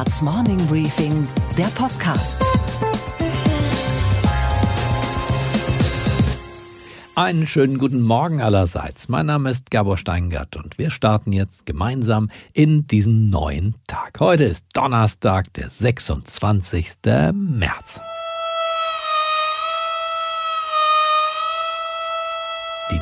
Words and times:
Handelsblatts 0.00 0.22
Morning 0.22 0.66
Briefing, 0.66 1.28
der 1.58 1.66
Podcast. 1.66 2.42
Einen 7.14 7.46
schönen 7.46 7.76
guten 7.76 8.00
Morgen 8.00 8.40
allerseits. 8.40 9.10
Mein 9.10 9.26
Name 9.26 9.50
ist 9.50 9.70
Gabor 9.70 9.98
Steingart 9.98 10.56
und 10.56 10.78
wir 10.78 10.90
starten 10.90 11.32
jetzt 11.32 11.66
gemeinsam 11.66 12.30
in 12.54 12.86
diesen 12.86 13.28
neuen 13.28 13.74
Tag. 13.88 14.20
Heute 14.20 14.44
ist 14.44 14.64
Donnerstag, 14.72 15.52
der 15.52 15.68
26. 15.68 16.92
März. 17.34 18.00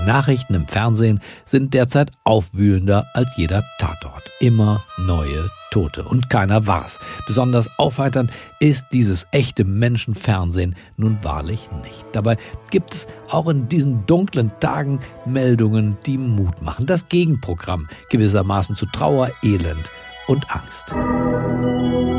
Die 0.00 0.06
Nachrichten 0.06 0.54
im 0.54 0.66
Fernsehen 0.66 1.20
sind 1.44 1.74
derzeit 1.74 2.10
aufwühlender 2.24 3.06
als 3.14 3.36
jeder 3.36 3.62
Tatort. 3.78 4.22
Immer 4.40 4.84
neue 4.96 5.50
Tote. 5.70 6.04
Und 6.04 6.30
keiner 6.30 6.66
war's. 6.66 6.98
Besonders 7.26 7.68
aufheiternd 7.78 8.30
ist 8.58 8.86
dieses 8.92 9.26
echte 9.32 9.64
Menschenfernsehen 9.64 10.76
nun 10.96 11.18
wahrlich 11.22 11.68
nicht. 11.82 12.04
Dabei 12.12 12.36
gibt 12.70 12.94
es 12.94 13.06
auch 13.28 13.48
in 13.48 13.68
diesen 13.68 14.06
dunklen 14.06 14.52
Tagen 14.60 15.00
Meldungen, 15.26 15.98
die 16.06 16.18
Mut 16.18 16.62
machen. 16.62 16.86
Das 16.86 17.08
Gegenprogramm 17.08 17.88
gewissermaßen 18.10 18.76
zu 18.76 18.86
Trauer, 18.86 19.30
Elend 19.42 19.90
und 20.26 20.46
Angst. 20.50 22.17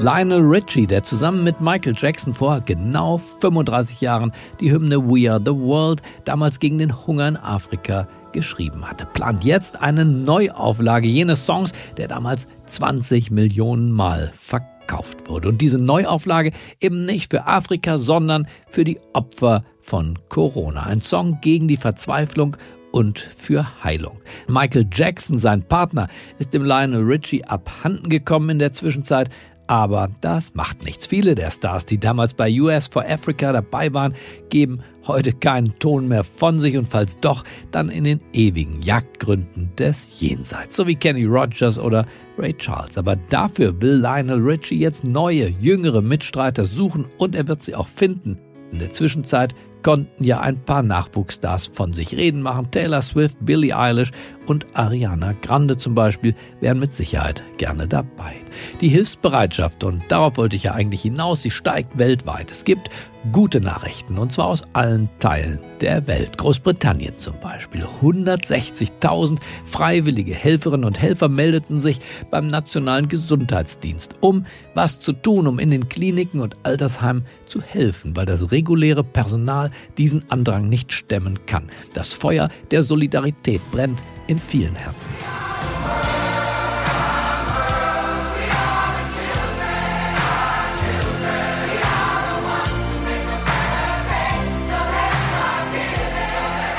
Lionel 0.00 0.42
Richie, 0.42 0.86
der 0.86 1.02
zusammen 1.02 1.42
mit 1.42 1.60
Michael 1.60 1.94
Jackson 1.98 2.32
vor 2.32 2.60
genau 2.60 3.18
35 3.18 4.00
Jahren 4.00 4.30
die 4.60 4.70
Hymne 4.70 5.10
We 5.10 5.28
Are 5.28 5.40
the 5.44 5.50
World 5.50 6.02
damals 6.24 6.60
gegen 6.60 6.78
den 6.78 7.04
Hunger 7.04 7.26
in 7.26 7.36
Afrika 7.36 8.06
geschrieben 8.30 8.88
hatte, 8.88 9.06
plant 9.06 9.42
jetzt 9.42 9.82
eine 9.82 10.04
Neuauflage 10.04 11.08
jenes 11.08 11.44
Songs, 11.44 11.72
der 11.96 12.06
damals 12.06 12.46
20 12.66 13.32
Millionen 13.32 13.90
Mal 13.90 14.30
verkauft 14.38 15.28
wurde. 15.28 15.48
Und 15.48 15.60
diese 15.60 15.78
Neuauflage 15.78 16.52
eben 16.80 17.04
nicht 17.04 17.32
für 17.32 17.48
Afrika, 17.48 17.98
sondern 17.98 18.46
für 18.68 18.84
die 18.84 19.00
Opfer 19.14 19.64
von 19.80 20.16
Corona. 20.28 20.84
Ein 20.84 21.00
Song 21.00 21.38
gegen 21.40 21.66
die 21.66 21.76
Verzweiflung 21.76 22.56
und 22.92 23.18
für 23.18 23.82
Heilung. 23.82 24.20
Michael 24.46 24.86
Jackson, 24.92 25.38
sein 25.38 25.62
Partner, 25.62 26.06
ist 26.38 26.54
dem 26.54 26.64
Lionel 26.64 27.02
Richie 27.02 27.44
abhanden 27.44 28.08
gekommen 28.08 28.50
in 28.50 28.58
der 28.60 28.72
Zwischenzeit. 28.72 29.28
Aber 29.68 30.08
das 30.22 30.54
macht 30.54 30.82
nichts. 30.82 31.06
Viele 31.06 31.34
der 31.34 31.50
Stars, 31.50 31.84
die 31.84 32.00
damals 32.00 32.32
bei 32.32 32.50
US 32.58 32.86
for 32.86 33.04
Africa 33.04 33.52
dabei 33.52 33.92
waren, 33.92 34.14
geben 34.48 34.80
heute 35.06 35.32
keinen 35.34 35.78
Ton 35.78 36.08
mehr 36.08 36.24
von 36.24 36.58
sich 36.58 36.76
und 36.76 36.88
falls 36.88 37.20
doch, 37.20 37.44
dann 37.70 37.90
in 37.90 38.04
den 38.04 38.20
ewigen 38.32 38.80
Jagdgründen 38.80 39.70
des 39.76 40.20
Jenseits, 40.20 40.74
so 40.74 40.86
wie 40.86 40.96
Kenny 40.96 41.26
Rogers 41.26 41.78
oder 41.78 42.06
Ray 42.38 42.54
Charles. 42.54 42.96
Aber 42.96 43.16
dafür 43.16 43.80
will 43.80 43.96
Lionel 43.96 44.40
Richie 44.40 44.78
jetzt 44.78 45.04
neue, 45.04 45.48
jüngere 45.60 46.00
Mitstreiter 46.00 46.64
suchen 46.64 47.04
und 47.18 47.34
er 47.34 47.46
wird 47.46 47.62
sie 47.62 47.74
auch 47.74 47.88
finden. 47.88 48.38
In 48.72 48.78
der 48.78 48.92
Zwischenzeit 48.92 49.54
konnten 49.82 50.24
ja 50.24 50.40
ein 50.40 50.62
paar 50.64 50.82
Nachwuchsstars 50.82 51.68
von 51.68 51.92
sich 51.92 52.14
reden 52.14 52.42
machen. 52.42 52.70
Taylor 52.70 53.02
Swift, 53.02 53.36
Billie 53.40 53.76
Eilish 53.76 54.12
und 54.48 54.66
Ariana 54.74 55.34
Grande 55.42 55.76
zum 55.76 55.94
Beispiel 55.94 56.34
wären 56.60 56.78
mit 56.78 56.92
Sicherheit 56.92 57.42
gerne 57.56 57.86
dabei. 57.86 58.34
Die 58.80 58.88
Hilfsbereitschaft, 58.88 59.84
und 59.84 60.02
darauf 60.08 60.36
wollte 60.36 60.56
ich 60.56 60.64
ja 60.64 60.72
eigentlich 60.72 61.02
hinaus, 61.02 61.42
sie 61.42 61.50
steigt 61.50 61.98
weltweit. 61.98 62.50
Es 62.50 62.64
gibt 62.64 62.90
gute 63.32 63.60
Nachrichten, 63.60 64.18
und 64.18 64.32
zwar 64.32 64.46
aus 64.46 64.62
allen 64.72 65.08
Teilen 65.18 65.58
der 65.80 66.06
Welt. 66.06 66.38
Großbritannien 66.38 67.18
zum 67.18 67.38
Beispiel. 67.40 67.84
160.000 68.00 69.38
freiwillige 69.64 70.34
Helferinnen 70.34 70.84
und 70.84 71.00
Helfer 71.00 71.28
meldeten 71.28 71.80
sich 71.80 72.00
beim 72.30 72.46
Nationalen 72.46 73.08
Gesundheitsdienst, 73.08 74.14
um 74.20 74.46
was 74.74 75.00
zu 75.00 75.12
tun, 75.12 75.46
um 75.46 75.58
in 75.58 75.70
den 75.70 75.88
Kliniken 75.88 76.40
und 76.40 76.56
Altersheimen 76.62 77.24
zu 77.46 77.60
helfen, 77.60 78.16
weil 78.16 78.26
das 78.26 78.50
reguläre 78.50 79.04
Personal 79.04 79.70
diesen 79.98 80.30
Andrang 80.30 80.68
nicht 80.68 80.92
stemmen 80.92 81.46
kann. 81.46 81.70
Das 81.94 82.12
Feuer 82.12 82.48
der 82.70 82.82
Solidarität 82.82 83.60
brennt 83.72 83.98
in 84.28 84.38
vielen 84.38 84.76
Herzen. 84.76 85.10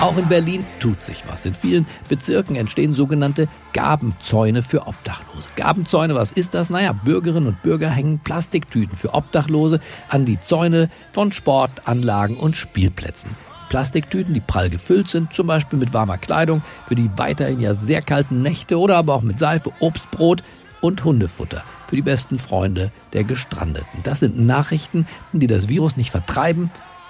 Auch 0.01 0.15
in 0.15 0.29
Berlin 0.29 0.65
tut 0.79 1.03
sich 1.03 1.23
was. 1.27 1.45
In 1.45 1.53
vielen 1.53 1.85
Bezirken 2.07 2.55
entstehen 2.55 2.93
sogenannte 2.93 3.49
Gabenzäune 3.73 4.63
für 4.63 4.87
Obdachlose. 4.87 5.49
Gabenzäune, 5.57 6.15
was 6.15 6.31
ist 6.31 6.53
das? 6.53 6.69
Naja, 6.69 6.93
Bürgerinnen 6.93 7.49
und 7.49 7.61
Bürger 7.63 7.89
hängen 7.89 8.19
Plastiktüten 8.19 8.97
für 8.97 9.13
Obdachlose 9.13 9.81
an 10.07 10.23
die 10.23 10.39
Zäune 10.39 10.89
von 11.11 11.33
Sportanlagen 11.33 12.37
und 12.37 12.55
Spielplätzen. 12.55 13.29
Plastiktüten, 13.69 14.33
die 14.33 14.41
prall 14.41 14.69
gefüllt 14.69 15.07
sind, 15.07 15.33
zum 15.33 15.47
Beispiel 15.47 15.79
mit 15.79 15.93
warmer 15.93 16.17
Kleidung 16.17 16.61
für 16.87 16.95
die 16.95 17.09
weiterhin 17.15 17.59
ja 17.59 17.75
sehr 17.75 18.01
kalten 18.01 18.41
Nächte 18.41 18.77
oder 18.77 18.97
aber 18.97 19.13
auch 19.13 19.21
mit 19.21 19.37
Seife, 19.37 19.71
Obst, 19.79 20.09
Brot 20.11 20.43
und 20.81 21.03
Hundefutter 21.03 21.63
für 21.87 21.95
die 21.95 22.01
besten 22.01 22.37
Freunde 22.37 22.91
der 23.13 23.23
Gestrandeten. 23.23 24.03
Das 24.03 24.19
sind 24.19 24.39
Nachrichten, 24.39 25.07
die 25.33 25.47
das 25.47 25.67
Virus 25.69 25.97
nicht 25.97 26.11
vertreiben, 26.11 26.69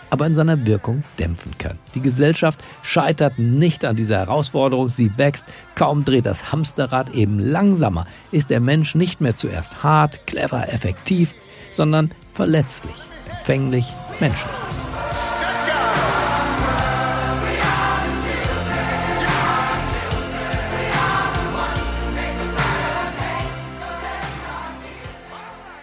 aber 0.10 0.26
in 0.26 0.36
seiner 0.36 0.66
Wirkung 0.66 1.04
dämpfen 1.20 1.58
können. 1.58 1.80
Die 1.96 2.02
Gesellschaft 2.02 2.60
scheitert 2.82 3.38
nicht 3.38 3.86
an 3.86 3.96
dieser 3.96 4.18
Herausforderung, 4.18 4.90
sie 4.90 5.18
wächst, 5.18 5.46
kaum 5.76 6.06
dreht 6.06 6.26
das 6.26 6.52
Hamsterrad 6.52 7.14
eben 7.14 7.40
langsamer, 7.40 8.08
ist 8.32 8.50
der 8.50 8.60
Mensch 8.60 8.96
nicht 8.96 9.22
mehr 9.22 9.38
zuerst 9.38 9.84
hart, 9.84 10.26
clever, 10.26 10.72
effektiv, 10.74 11.36
sondern 11.72 12.10
verletzlich, 12.34 12.96
empfänglich, 13.32 13.86
menschlich. 14.20 14.89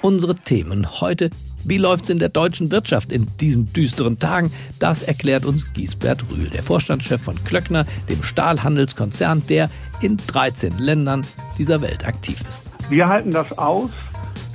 Unsere 0.06 0.36
Themen 0.36 1.00
heute 1.00 1.30
wie 1.64 1.78
läuft 1.78 2.04
es 2.04 2.10
in 2.10 2.20
der 2.20 2.28
deutschen 2.28 2.70
Wirtschaft 2.70 3.10
in 3.10 3.26
diesen 3.40 3.72
düsteren 3.72 4.20
Tagen? 4.20 4.52
Das 4.78 5.02
erklärt 5.02 5.44
uns 5.44 5.72
Giesbert 5.72 6.22
Rühl, 6.30 6.48
der 6.48 6.62
Vorstandschef 6.62 7.20
von 7.20 7.42
Klöckner, 7.42 7.84
dem 8.08 8.22
Stahlhandelskonzern, 8.22 9.42
der 9.48 9.68
in 10.00 10.16
13 10.28 10.78
Ländern 10.78 11.26
dieser 11.58 11.80
Welt 11.82 12.06
aktiv 12.06 12.40
ist. 12.48 12.62
Wir 12.88 13.08
halten 13.08 13.32
das 13.32 13.58
aus, 13.58 13.90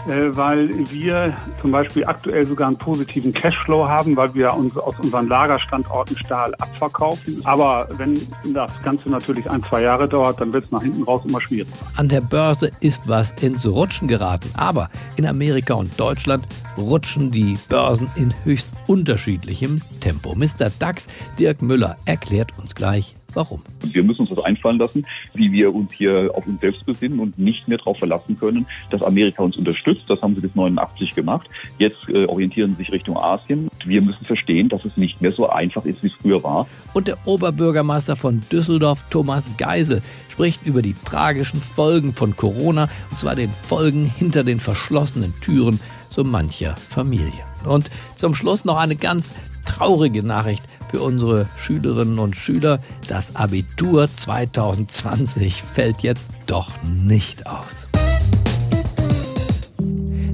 weil 0.06 0.70
wir 0.92 1.36
zum 1.62 1.72
Beispiel 1.72 2.06
aktuell 2.06 2.46
sogar 2.46 2.68
einen 2.68 2.78
positiven 2.78 3.34
Cashflow 3.34 3.88
haben, 3.88 4.16
weil 4.16 4.34
wir 4.34 4.54
uns 4.54 4.76
aus 4.78 4.96
unseren 5.00 5.28
Lagerstandorten 5.28 6.18
Stahl 6.18 6.54
abverkaufen. 6.56 7.42
Aber 7.46 7.88
wenn 7.98 8.22
das 8.54 8.72
Ganze 8.84 9.10
natürlich 9.10 9.50
ein, 9.50 9.64
zwei 9.64 9.82
Jahre 9.82 10.08
dauert, 10.08 10.42
dann 10.42 10.54
wird 10.54 10.66
es 10.66 10.72
nach 10.72 10.82
hinten 10.82 11.04
raus 11.04 11.22
immer 11.26 11.42
schwierig. 11.42 11.68
An 11.98 12.10
der 12.10 12.22
Börse 12.22 12.72
ist 12.80 13.04
was 13.08 13.32
ins 13.42 13.66
Rutschen 13.66 14.08
geraten. 14.08 14.50
Aber 14.56 14.90
in 15.16 15.26
Amerika 15.26 15.74
und 15.74 15.98
Deutschland 16.00 16.48
rutschen 16.78 17.32
die 17.32 17.58
Börsen 17.70 18.10
in 18.16 18.34
höchst 18.44 18.68
unterschiedlichem 18.88 19.82
Tempo. 20.00 20.36
Mr. 20.36 20.72
DAX, 20.80 21.08
Dirk 21.40 21.62
Müller, 21.62 21.98
erklärt 22.06 22.52
uns 22.58 22.76
gleich, 22.76 23.16
Warum? 23.34 23.62
Wir 23.82 24.04
müssen 24.04 24.22
uns 24.22 24.30
das 24.30 24.44
einfallen 24.44 24.78
lassen, 24.78 25.06
wie 25.34 25.52
wir 25.52 25.74
uns 25.74 25.92
hier 25.94 26.32
auf 26.34 26.46
uns 26.48 26.60
selbst 26.62 26.86
besinnen 26.86 27.20
und 27.20 27.38
nicht 27.40 27.68
mehr 27.68 27.78
darauf 27.78 27.98
verlassen 27.98 28.38
können, 28.40 28.66
dass 28.90 29.02
Amerika 29.02 29.44
uns 29.44 29.58
unterstützt. 29.58 30.04
Das 30.08 30.22
haben 30.22 30.36
sie 30.36 30.42
bis 30.42 30.56
89 30.56 31.12
gemacht. 31.12 31.50
Jetzt 31.78 31.98
äh, 32.10 32.26
orientieren 32.26 32.72
sie 32.72 32.84
sich 32.84 32.92
Richtung 32.92 33.18
Asien. 33.18 33.70
Wir 33.86 34.02
müssen 34.02 34.26
verstehen, 34.26 34.70
dass 34.70 34.86
es 34.86 34.98
nicht 34.98 35.22
mehr 35.22 35.32
so 35.32 35.50
einfach 35.50 35.86
ist, 35.86 36.04
wie 36.04 36.08
es 36.08 36.14
früher 36.22 36.44
war. 36.44 36.68
Und 36.94 37.08
der 37.08 37.18
Oberbürgermeister 37.26 38.16
von 38.16 38.42
Düsseldorf, 38.52 39.06
Thomas 39.10 39.50
Geisel, 39.58 40.02
spricht 40.30 40.66
über 40.66 40.82
die 40.82 40.96
tragischen 41.06 41.62
Folgen 41.62 42.14
von 42.14 42.36
Corona, 42.36 42.90
und 43.10 43.20
zwar 43.20 43.36
den 43.36 43.50
Folgen 43.50 44.06
hinter 44.06 44.44
den 44.44 44.60
verschlossenen 44.60 45.34
Türen 45.42 45.80
so 46.10 46.24
mancher 46.24 46.76
Familie. 46.76 47.46
Und 47.66 47.90
zum 48.16 48.36
Schluss 48.36 48.66
noch 48.66 48.78
eine 48.78 48.96
ganz 48.96 49.34
traurige 49.66 50.26
Nachricht 50.26 50.64
für 50.90 51.02
unsere 51.02 51.48
Schülerinnen 51.58 52.20
und 52.20 52.36
Schüler. 52.36 52.80
Das 53.08 53.36
Abitur 53.36 54.10
2020 54.14 55.64
fällt 55.64 56.02
jetzt 56.02 56.30
doch 56.48 56.72
nicht 56.84 57.48
aus. 57.48 57.88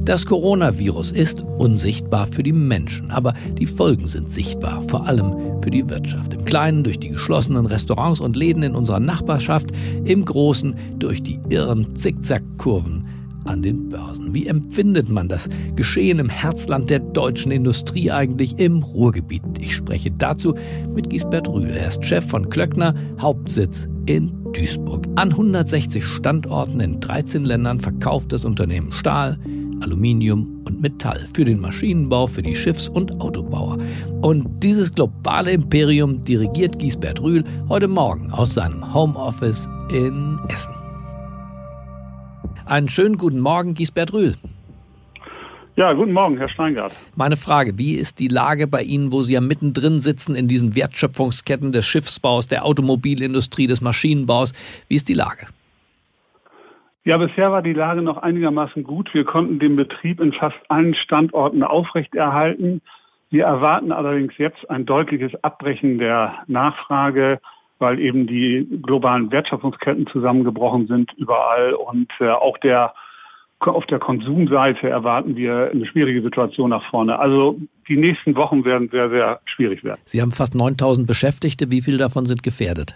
Das 0.07 0.25
Coronavirus 0.25 1.12
ist 1.12 1.44
unsichtbar 1.57 2.27
für 2.27 2.41
die 2.41 2.53
Menschen, 2.53 3.12
aber 3.12 3.33
die 3.59 3.65
Folgen 3.65 4.07
sind 4.07 4.31
sichtbar, 4.31 4.81
vor 4.83 5.06
allem 5.06 5.62
für 5.62 5.69
die 5.69 5.89
Wirtschaft. 5.89 6.33
Im 6.33 6.45
Kleinen 6.45 6.85
durch 6.85 6.97
die 6.97 7.09
geschlossenen 7.09 7.65
Restaurants 7.65 8.21
und 8.21 8.38
Läden 8.38 8.63
in 8.63 8.73
unserer 8.73 9.01
Nachbarschaft, 9.01 9.68
im 10.06 10.23
Großen 10.23 10.77
durch 10.97 11.21
die 11.23 11.41
irren 11.50 11.94
Zickzackkurven 11.97 13.17
an 13.47 13.61
den 13.61 13.89
Börsen. 13.89 14.33
Wie 14.33 14.47
empfindet 14.47 15.09
man 15.09 15.27
das 15.27 15.49
Geschehen 15.75 16.19
im 16.19 16.29
Herzland 16.29 16.89
der 16.89 16.99
deutschen 16.99 17.51
Industrie 17.51 18.11
eigentlich 18.11 18.57
im 18.59 18.83
Ruhrgebiet? 18.83 19.41
Ich 19.59 19.75
spreche 19.75 20.11
dazu 20.11 20.55
mit 20.94 21.09
Gisbert 21.09 21.47
Rühl. 21.47 21.69
Er 21.69 21.88
ist 21.88 22.03
Chef 22.05 22.25
von 22.25 22.49
Klöckner, 22.49 22.94
Hauptsitz 23.19 23.88
in 24.05 24.31
Duisburg. 24.53 25.05
An 25.15 25.31
160 25.31 26.03
Standorten 26.03 26.79
in 26.79 26.99
13 26.99 27.45
Ländern 27.45 27.79
verkauft 27.79 28.31
das 28.31 28.45
Unternehmen 28.45 28.91
Stahl, 28.91 29.38
Aluminium 29.81 30.61
und 30.65 30.81
Metall 30.81 31.27
für 31.33 31.45
den 31.45 31.59
Maschinenbau, 31.59 32.27
für 32.27 32.41
die 32.41 32.55
Schiffs- 32.55 32.89
und 32.89 33.21
Autobauer. 33.21 33.77
Und 34.21 34.63
dieses 34.63 34.94
globale 34.94 35.51
Imperium 35.51 36.23
dirigiert 36.23 36.79
Giesbert 36.79 37.21
Rühl 37.21 37.44
heute 37.69 37.88
Morgen 37.88 38.31
aus 38.31 38.53
seinem 38.53 38.94
Homeoffice 38.94 39.67
in 39.91 40.39
Essen. 40.49 40.87
Einen 42.69 42.90
schönen 42.90 43.18
guten 43.18 43.40
Morgen, 43.40 43.75
Giesbert 43.75 44.12
Rühl. 44.12 44.36
Ja, 45.78 45.94
guten 45.94 46.12
Morgen, 46.12 46.38
Herr 46.38 46.50
Steingart. 46.50 46.92
Meine 47.16 47.38
Frage, 47.38 47.78
wie 47.78 47.94
ist 47.94 48.19
die 48.19 48.28
Lage 48.28 48.68
bei 48.68 48.81
Ihnen, 48.81 49.12
wo 49.12 49.22
Sie 49.22 49.34
ja 49.34 49.42
mittendrin 49.42 50.00
sitzen 50.00 50.36
in 50.36 50.50
diesen 50.50 50.75
Wertschöpfungsketten 50.75 51.72
des 51.72 51.86
Schiffsbaus, 51.86 52.48
der 52.48 52.66
Automobilindustrie, 52.66 53.68
des 53.68 53.80
Maschinenbaus? 53.80 54.54
Wie 54.90 54.96
ist 54.96 55.08
die 55.08 55.14
Lage? 55.14 55.48
Ja, 57.06 57.18
bisher 57.18 57.54
war 57.54 57.62
die 57.62 57.74
Lage 57.74 58.02
noch 58.02 58.18
einigermaßen 58.18 58.84
gut. 58.84 59.14
Wir 59.14 59.24
konnten 59.24 59.60
den 59.60 59.78
Betrieb 59.78 60.19
in 60.19 60.34
fast 60.34 60.58
allen 60.68 60.94
Standorten 60.94 61.64
aufrechterhalten. 61.64 62.81
Wir 63.30 63.46
erwarten 63.46 63.94
allerdings 63.94 64.34
jetzt 64.38 64.69
ein 64.69 64.86
deutliches 64.86 65.31
Abbrechen 65.42 66.00
der 66.00 66.34
Nachfrage, 66.48 67.40
weil 67.79 68.00
eben 68.00 68.27
die 68.27 68.68
globalen 68.81 69.31
Wertschöpfungsketten 69.31 70.07
zusammengebrochen 70.07 70.88
sind 70.88 71.12
überall 71.18 71.74
und 71.74 72.12
äh, 72.19 72.29
auch 72.29 72.57
der 72.59 72.94
auf 73.59 73.85
der 73.88 73.97
Konsumseite 73.97 74.88
erwarten 74.88 75.35
wir 75.35 75.71
eine 75.74 75.85
schwierige 75.88 76.21
Situation 76.21 76.69
nach 76.69 76.88
vorne. 76.91 77.18
Also 77.18 77.59
die 77.88 77.97
nächsten 77.97 78.35
Wochen 78.35 78.63
werden 78.65 78.89
sehr, 78.89 79.09
sehr 79.09 79.39
schwierig 79.45 79.83
werden. 79.83 80.00
Sie 80.06 80.21
haben 80.21 80.31
fast 80.31 80.53
9000 80.53 81.07
Beschäftigte. 81.07 81.71
Wie 81.71 81.81
viele 81.81 81.97
davon 81.97 82.25
sind 82.25 82.44
gefährdet? 82.44 82.95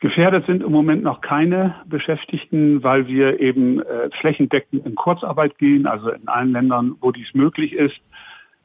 Gefährdet 0.00 0.44
sind 0.46 0.62
im 0.62 0.72
Moment 0.72 1.04
noch 1.04 1.20
keine 1.20 1.76
Beschäftigten, 1.86 2.82
weil 2.82 3.06
wir 3.06 3.40
eben 3.40 3.80
äh, 3.80 4.10
flächendeckend 4.20 4.84
in 4.84 4.96
Kurzarbeit 4.96 5.56
gehen, 5.58 5.86
also 5.86 6.10
in 6.10 6.26
allen 6.26 6.52
Ländern, 6.52 6.96
wo 7.00 7.12
dies 7.12 7.32
möglich 7.34 7.72
ist. 7.72 7.94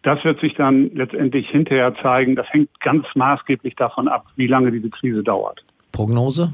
Das 0.07 0.24
wird 0.24 0.39
sich 0.39 0.54
dann 0.54 0.89
letztendlich 0.94 1.50
hinterher 1.50 1.94
zeigen. 2.01 2.38
Das 2.38 2.48
hängt 2.54 2.69
ganz 2.80 3.06
maßgeblich 3.13 3.75
davon 3.75 4.07
ab, 4.07 4.25
wie 4.38 4.48
lange 4.48 4.71
diese 4.71 4.89
Krise 4.89 5.21
dauert. 5.21 5.62
Prognose? 5.92 6.54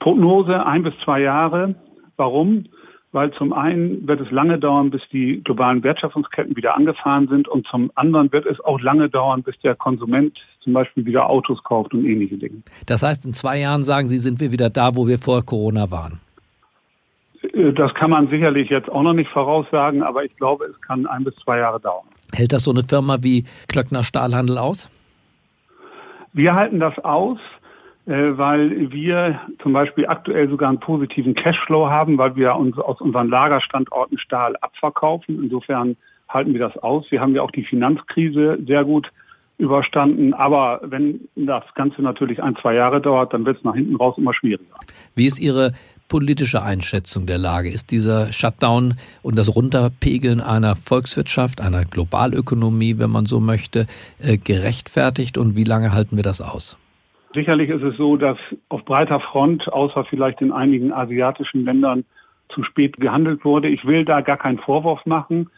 Prognose 0.00 0.64
ein 0.64 0.84
bis 0.84 0.94
zwei 1.04 1.20
Jahre. 1.20 1.74
Warum? 2.16 2.64
weil 3.12 3.32
zum 3.32 3.54
einen 3.54 4.06
wird 4.06 4.20
es 4.20 4.30
lange 4.30 4.58
dauern, 4.58 4.90
bis 4.90 5.00
die 5.10 5.40
globalen 5.42 5.82
Wertschöpfungsketten 5.82 6.54
wieder 6.54 6.76
angefahren 6.76 7.28
sind 7.28 7.48
und 7.48 7.66
zum 7.66 7.90
anderen 7.94 8.30
wird 8.30 8.44
es 8.44 8.60
auch 8.60 8.78
lange 8.78 9.08
dauern, 9.08 9.42
bis 9.42 9.58
der 9.60 9.74
Konsument 9.74 10.36
zum 10.60 10.74
Beispiel 10.74 11.06
wieder 11.06 11.30
Autos 11.30 11.62
kauft 11.64 11.94
und 11.94 12.04
ähnliche 12.04 12.36
Dinge. 12.36 12.62
Das 12.84 13.02
heißt, 13.02 13.24
in 13.24 13.32
zwei 13.32 13.58
Jahren 13.58 13.84
sagen 13.84 14.10
Sie, 14.10 14.18
sind 14.18 14.38
wir 14.38 14.52
wieder 14.52 14.68
da, 14.68 14.96
wo 14.96 15.08
wir 15.08 15.18
vor 15.18 15.42
Corona 15.46 15.90
waren? 15.90 16.20
Äh, 17.56 17.72
das 17.72 17.92
kann 17.94 18.10
man 18.10 18.28
sicherlich 18.28 18.70
jetzt 18.70 18.90
auch 18.90 19.02
noch 19.02 19.14
nicht 19.14 19.30
voraussagen, 19.30 20.02
aber 20.02 20.24
ich 20.24 20.36
glaube, 20.36 20.66
es 20.66 20.80
kann 20.82 21.06
ein 21.06 21.24
bis 21.24 21.34
zwei 21.36 21.58
Jahre 21.58 21.80
dauern. 21.80 22.06
Hält 22.32 22.52
das 22.52 22.64
so 22.64 22.70
eine 22.70 22.82
Firma 22.82 23.18
wie 23.22 23.44
Klöckner 23.68 24.04
Stahlhandel 24.04 24.58
aus? 24.58 24.90
Wir 26.32 26.54
halten 26.54 26.80
das 26.80 26.98
aus. 26.98 27.38
Äh, 28.06 28.38
weil 28.38 28.92
wir 28.92 29.40
zum 29.60 29.72
Beispiel 29.72 30.06
aktuell 30.06 30.48
sogar 30.48 30.68
einen 30.68 30.78
positiven 30.78 31.34
Cashflow 31.34 31.88
haben, 31.88 32.18
weil 32.18 32.36
wir 32.36 32.54
uns 32.54 32.78
aus 32.78 33.00
unseren 33.00 33.28
Lagerstandorten 33.28 34.16
Stahl 34.18 34.54
abverkaufen. 34.60 35.42
Insofern 35.42 35.96
halten 36.28 36.52
wir 36.52 36.60
das 36.60 36.76
aus. 36.78 37.04
Wir 37.10 37.20
haben 37.20 37.34
ja 37.34 37.42
auch 37.42 37.50
die 37.50 37.64
Finanzkrise 37.64 38.58
sehr 38.64 38.84
gut 38.84 39.10
überstanden. 39.58 40.34
Aber 40.34 40.80
wenn 40.84 41.28
das 41.34 41.64
Ganze 41.74 42.00
natürlich 42.00 42.40
ein, 42.40 42.54
zwei 42.62 42.74
Jahre 42.74 43.00
dauert, 43.00 43.34
dann 43.34 43.44
wird 43.44 43.58
es 43.58 43.64
nach 43.64 43.74
hinten 43.74 43.96
raus 43.96 44.14
immer 44.18 44.34
schwieriger. 44.34 44.76
Wie 45.16 45.26
ist 45.26 45.40
Ihre 45.40 45.72
politische 46.08 46.62
Einschätzung 46.62 47.26
der 47.26 47.38
Lage? 47.38 47.70
Ist 47.70 47.90
dieser 47.90 48.32
Shutdown 48.32 48.94
und 49.22 49.38
das 49.38 49.54
Runterpegeln 49.54 50.40
einer 50.40 50.76
Volkswirtschaft, 50.76 51.60
einer 51.60 51.84
Globalökonomie, 51.84 52.98
wenn 52.98 53.10
man 53.10 53.26
so 53.26 53.40
möchte, 53.40 53.86
äh, 54.20 54.36
gerechtfertigt 54.36 55.38
und 55.38 55.56
wie 55.56 55.64
lange 55.64 55.92
halten 55.92 56.16
wir 56.16 56.22
das 56.22 56.40
aus? 56.40 56.78
Sicherlich 57.34 57.68
ist 57.70 57.82
es 57.82 57.96
so, 57.96 58.16
dass 58.16 58.38
auf 58.68 58.84
breiter 58.84 59.20
Front, 59.20 59.70
außer 59.70 60.04
vielleicht 60.04 60.40
in 60.40 60.52
einigen 60.52 60.92
asiatischen 60.92 61.64
Ländern, 61.64 62.04
zu 62.48 62.62
spät 62.62 62.96
gehandelt 62.98 63.44
wurde. 63.44 63.68
Ich 63.68 63.84
will 63.84 64.04
da 64.04 64.20
gar 64.20 64.36
keinen 64.36 64.58
Vorwurf 64.58 65.04
machen. 65.04 65.50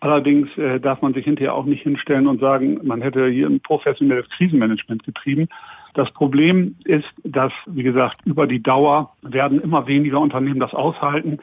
Allerdings 0.00 0.48
äh, 0.58 0.78
darf 0.80 1.00
man 1.00 1.14
sich 1.14 1.24
hinterher 1.24 1.54
auch 1.54 1.64
nicht 1.64 1.82
hinstellen 1.82 2.26
und 2.26 2.40
sagen, 2.40 2.80
man 2.82 3.00
hätte 3.00 3.26
hier 3.28 3.46
ein 3.46 3.60
professionelles 3.60 4.28
Krisenmanagement 4.36 5.02
getrieben. 5.04 5.48
Das 5.94 6.12
Problem 6.12 6.76
ist, 6.84 7.06
dass, 7.22 7.52
wie 7.66 7.84
gesagt, 7.84 8.20
über 8.24 8.46
die 8.46 8.62
Dauer 8.62 9.14
werden 9.22 9.60
immer 9.60 9.86
weniger 9.86 10.20
Unternehmen 10.20 10.60
das 10.60 10.74
aushalten. 10.74 11.38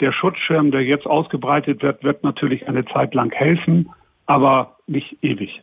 Der 0.00 0.12
Schutzschirm, 0.12 0.70
der 0.70 0.82
jetzt 0.82 1.06
ausgebreitet 1.06 1.82
wird, 1.82 2.04
wird 2.04 2.22
natürlich 2.22 2.68
eine 2.68 2.84
Zeit 2.84 3.14
lang 3.14 3.32
helfen, 3.32 3.90
aber 4.26 4.76
nicht 4.86 5.16
ewig. 5.22 5.62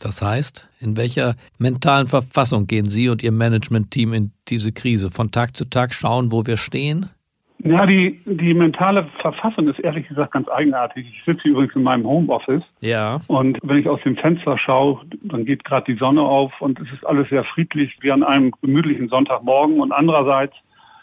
Das 0.00 0.20
heißt, 0.20 0.68
in 0.80 0.96
welcher 0.96 1.36
mentalen 1.58 2.06
Verfassung 2.06 2.66
gehen 2.66 2.86
Sie 2.86 3.08
und 3.08 3.22
Ihr 3.22 3.32
Management-Team 3.32 4.12
in 4.12 4.32
diese 4.48 4.72
Krise? 4.72 5.10
Von 5.10 5.30
Tag 5.30 5.56
zu 5.56 5.64
Tag 5.64 5.94
schauen, 5.94 6.32
wo 6.32 6.44
wir 6.44 6.58
stehen? 6.58 7.08
Ja, 7.58 7.86
die, 7.86 8.20
die 8.26 8.54
mentale 8.54 9.08
Verfassung 9.20 9.68
ist 9.68 9.80
ehrlich 9.80 10.06
gesagt 10.08 10.32
ganz 10.32 10.48
eigenartig. 10.48 11.06
Ich 11.10 11.24
sitze 11.24 11.48
übrigens 11.48 11.74
in 11.74 11.82
meinem 11.82 12.06
Homeoffice. 12.06 12.62
Ja. 12.80 13.20
Und 13.28 13.58
wenn 13.62 13.78
ich 13.78 13.88
aus 13.88 14.00
dem 14.02 14.16
Fenster 14.16 14.58
schaue, 14.58 15.00
dann 15.22 15.44
geht 15.44 15.64
gerade 15.64 15.92
die 15.92 15.98
Sonne 15.98 16.22
auf 16.22 16.52
und 16.60 16.78
es 16.80 16.92
ist 16.92 17.06
alles 17.06 17.28
sehr 17.28 17.44
friedlich, 17.44 17.96
wie 18.00 18.12
an 18.12 18.22
einem 18.22 18.52
gemütlichen 18.62 19.08
Sonntagmorgen. 19.08 19.80
Und 19.80 19.92
andererseits 19.92 20.54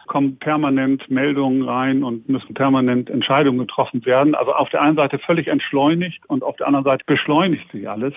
kommen 0.07 0.37
permanent 0.37 1.09
Meldungen 1.09 1.63
rein 1.63 2.03
und 2.03 2.27
müssen 2.29 2.53
permanent 2.53 3.09
Entscheidungen 3.09 3.59
getroffen 3.59 4.05
werden. 4.05 4.35
Also 4.35 4.53
auf 4.53 4.69
der 4.69 4.81
einen 4.81 4.95
Seite 4.95 5.17
völlig 5.19 5.47
entschleunigt 5.47 6.21
und 6.27 6.43
auf 6.43 6.55
der 6.57 6.67
anderen 6.67 6.85
Seite 6.85 7.03
beschleunigt 7.05 7.71
sich 7.71 7.89
alles. 7.89 8.13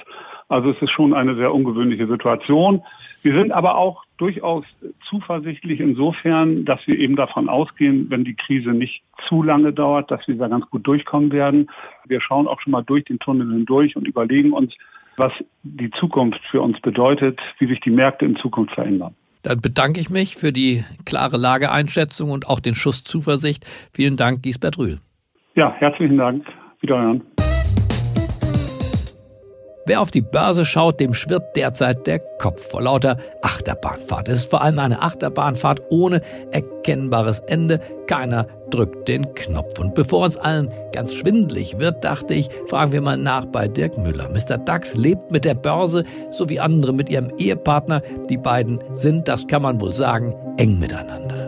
Also 0.49 0.71
es 0.71 0.83
ist 0.83 0.91
schon 0.91 1.15
eine 1.15 1.37
sehr 1.37 1.55
ungewöhnliche 1.55 2.07
Situation. 2.07 2.83
Wir 3.23 3.35
sind 3.35 3.53
aber 3.53 3.77
auch 3.77 4.06
durchaus 4.19 4.65
zuversichtlich 5.09 5.81
insofern, 5.81 6.65
dass 6.65 6.81
wir 6.87 6.99
eben 6.99 7.17
davon 7.17 7.49
ausgehen, 7.49 8.11
wenn 8.11 8.25
die 8.25 8.35
Krise 8.35 8.71
nicht 8.71 9.03
zu 9.29 9.43
lange 9.43 9.73
dauert, 9.73 10.11
dass 10.11 10.27
wir 10.27 10.37
da 10.37 10.49
ganz 10.49 10.67
gut 10.71 10.87
durchkommen 10.87 11.33
werden. 11.33 11.71
Wir 12.07 12.21
schauen 12.21 12.49
auch 12.49 12.61
schon 12.61 12.73
mal 12.73 12.83
durch 12.83 13.05
den 13.05 13.19
Tunnel 13.19 13.53
hindurch 13.53 13.97
und 13.97 14.07
überlegen 14.07 14.53
uns, 14.53 14.73
was 15.17 15.33
die 15.63 15.91
Zukunft 15.93 16.41
für 16.51 16.61
uns 16.61 16.81
bedeutet, 16.81 17.41
wie 17.59 17.67
sich 17.67 17.81
die 17.81 17.91
Märkte 17.91 18.25
in 18.25 18.37
Zukunft 18.37 18.75
verändern. 18.75 19.15
Dann 19.43 19.61
bedanke 19.61 20.01
ich 20.01 20.11
mich 20.11 20.37
für 20.37 20.53
die 20.53 20.85
klare 21.05 21.37
Lageeinschätzung 21.37 22.31
und 22.31 22.49
auch 22.49 22.61
den 22.61 22.75
Schuss 22.75 23.05
Zuversicht. 23.05 23.65
Vielen 23.93 24.17
Dank, 24.17 24.43
Giesbert 24.43 24.77
Rühl. 24.77 24.99
Ja, 25.55 25.73
herzlichen 25.79 26.19
Dank. 26.19 26.45
Wiederhören. 26.81 27.23
Wer 29.89 30.01
auf 30.01 30.11
die 30.11 30.21
Börse 30.21 30.67
schaut, 30.67 30.99
dem 30.99 31.15
schwirrt 31.15 31.55
derzeit 31.55 32.09
der 32.09 32.19
Kopf 32.19 32.61
vor 32.61 32.83
lauter 32.83 33.19
Achterbahnfahrt. 33.43 34.29
Es 34.29 34.41
ist 34.41 34.51
vor 34.51 34.61
allem 34.61 34.81
eine 34.81 35.01
Achterbahnfahrt 35.01 35.81
ohne 35.91 36.23
erkennbares 36.51 37.39
Ende. 37.47 37.79
Keiner 38.09 38.49
drückt 38.71 39.07
den 39.07 39.33
Knopf. 39.37 39.79
Und 39.79 39.95
bevor 39.95 40.25
uns 40.25 40.37
allen 40.37 40.73
ganz 40.93 41.15
schwindlig 41.15 41.79
wird, 41.79 42.03
dachte 42.03 42.35
ich, 42.35 42.49
fragen 42.67 42.91
wir 42.91 43.01
mal 43.01 43.17
nach 43.17 43.47
bei 43.47 43.69
Dirk 43.69 43.97
Müller. 43.97 44.29
Mr. 44.29 44.59
Dax 44.59 44.97
lebt 44.97 45.31
mit 45.31 45.45
der 45.45 45.55
Börse, 45.55 46.03
so 46.31 46.49
wie 46.49 46.59
andere 46.59 46.93
mit 46.93 47.09
ihrem 47.09 47.31
Ehepartner. 47.39 48.03
Die 48.29 48.39
beiden 48.39 48.83
sind, 48.93 49.29
das 49.29 49.47
kann 49.47 49.63
man 49.63 49.81
wohl 49.81 49.93
sagen, 49.93 50.35
eng 50.57 50.81
miteinander. 50.81 51.47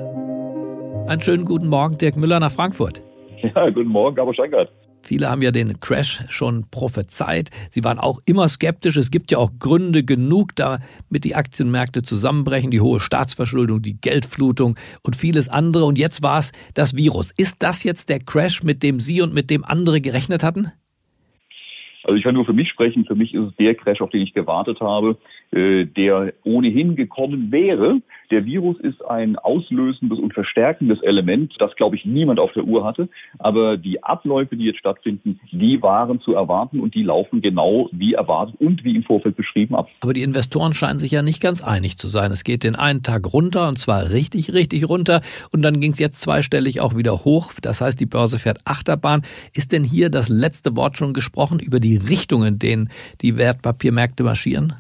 Einen 1.09 1.23
schönen 1.23 1.45
guten 1.45 1.67
Morgen, 1.67 1.99
Dirk 1.99 2.17
Müller 2.17 2.39
nach 2.39 2.53
Frankfurt. 2.53 3.03
Ja, 3.43 3.69
guten 3.71 3.89
Morgen, 3.89 4.15
Gabor 4.15 4.35
Scheingart. 4.35 4.71
Viele 5.09 5.31
haben 5.31 5.41
ja 5.41 5.51
den 5.53 5.81
Crash 5.81 6.23
schon 6.29 6.67
prophezeit. 6.71 7.49
Sie 7.71 7.83
waren 7.83 7.99
auch 7.99 8.21
immer 8.27 8.47
skeptisch. 8.47 8.99
Es 8.99 9.11
gibt 9.11 9.31
ja 9.31 9.39
auch 9.39 9.53
Gründe 9.59 10.05
genug, 10.05 10.55
damit 10.55 11.25
die 11.25 11.35
Aktienmärkte 11.35 12.03
zusammenbrechen, 12.03 12.71
die 12.71 12.83
hohe 12.83 13.01
Staatsverschuldung, 13.01 13.81
die 13.81 13.99
Geldflutung 13.99 14.77
und 15.03 15.17
vieles 15.17 15.49
andere. 15.49 15.87
Und 15.87 15.97
jetzt 15.97 16.23
war 16.23 16.41
es 16.41 16.53
das 16.75 16.95
Virus. 16.95 17.31
Ist 17.31 17.63
das 17.63 17.85
jetzt 17.85 18.11
der 18.11 18.19
Crash, 18.19 18.63
mit 18.63 18.83
dem 18.83 19.01
Sie 19.01 19.23
und 19.23 19.33
mit 19.33 19.49
dem 19.49 19.65
andere 19.65 20.03
gerechnet 20.03 20.43
hatten? 20.43 20.73
Also 22.05 22.17
ich 22.17 22.23
kann 22.23 22.35
nur 22.35 22.45
für 22.45 22.53
mich 22.53 22.69
sprechen. 22.69 23.07
Für 23.07 23.15
mich 23.15 23.33
ist 23.33 23.49
es 23.49 23.57
der 23.57 23.75
Crash, 23.77 24.03
auf 24.03 24.11
den 24.11 24.21
ich 24.21 24.35
gewartet 24.35 24.79
habe. 24.81 25.17
Äh, 25.51 25.87
der 25.87 26.35
ohnehin 26.45 26.95
gekommen 26.95 27.51
wäre. 27.51 28.01
Der 28.31 28.45
Virus 28.45 28.79
ist 28.81 29.03
ein 29.07 29.37
auslösendes 29.37 30.19
und 30.19 30.35
verstärkendes 30.35 31.01
Element, 31.03 31.55
das, 31.59 31.75
glaube 31.77 31.97
ich, 31.97 32.05
niemand 32.05 32.39
auf 32.39 32.53
der 32.53 32.65
Uhr 32.65 32.85
hatte. 32.85 33.09
Aber 33.39 33.79
die 33.79 34.03
Abläufe, 34.03 34.57
die 34.57 34.67
jetzt 34.67 34.79
stattfinden, 34.79 35.41
die 35.51 35.81
waren 35.81 36.21
zu 36.21 36.35
erwarten 36.35 36.81
und 36.81 36.95
die 36.95 37.03
laufen 37.03 37.41
genau 37.41 37.89
wie 37.93 38.13
erwartet 38.13 38.57
und 38.61 38.85
wie 38.85 38.95
im 38.95 39.05
Vorfeld 39.05 39.37
beschrieben 39.37 39.75
ab. 39.75 39.89
Aber 40.03 40.13
die 40.13 40.23
Investoren 40.23 40.75
scheinen 40.75 40.99
sich 40.99 41.13
ja 41.13 41.23
nicht 41.23 41.41
ganz 41.41 41.65
einig 41.65 41.97
zu 41.97 42.09
sein. 42.09 42.31
Es 42.31 42.45
geht 42.45 42.63
den 42.63 42.77
einen 42.77 43.03
Tag 43.03 43.33
runter 43.33 43.69
und 43.69 43.79
zwar 43.79 44.11
richtig, 44.11 44.53
richtig 44.53 44.87
runter 44.87 45.23
und 45.51 45.63
dann 45.63 45.81
ging 45.81 45.93
es 45.93 45.99
jetzt 45.99 46.21
zweistellig 46.21 46.83
auch 46.83 46.95
wieder 46.95 47.25
hoch. 47.25 47.53
Das 47.63 47.81
heißt, 47.81 47.99
die 47.99 48.07
Börse 48.07 48.39
fährt 48.39 48.61
Achterbahn. 48.67 49.23
Ist 49.55 49.73
denn 49.73 49.85
hier 49.85 50.11
das 50.11 50.29
letzte 50.29 50.77
Wort 50.77 50.99
schon 50.99 51.15
gesprochen 51.15 51.59
über 51.59 51.81
die 51.81 51.97
Richtung, 51.97 52.45
in 52.45 52.59
denen 52.59 52.91
die 53.23 53.39
Wertpapiermärkte 53.39 54.25
marschieren? 54.25 54.75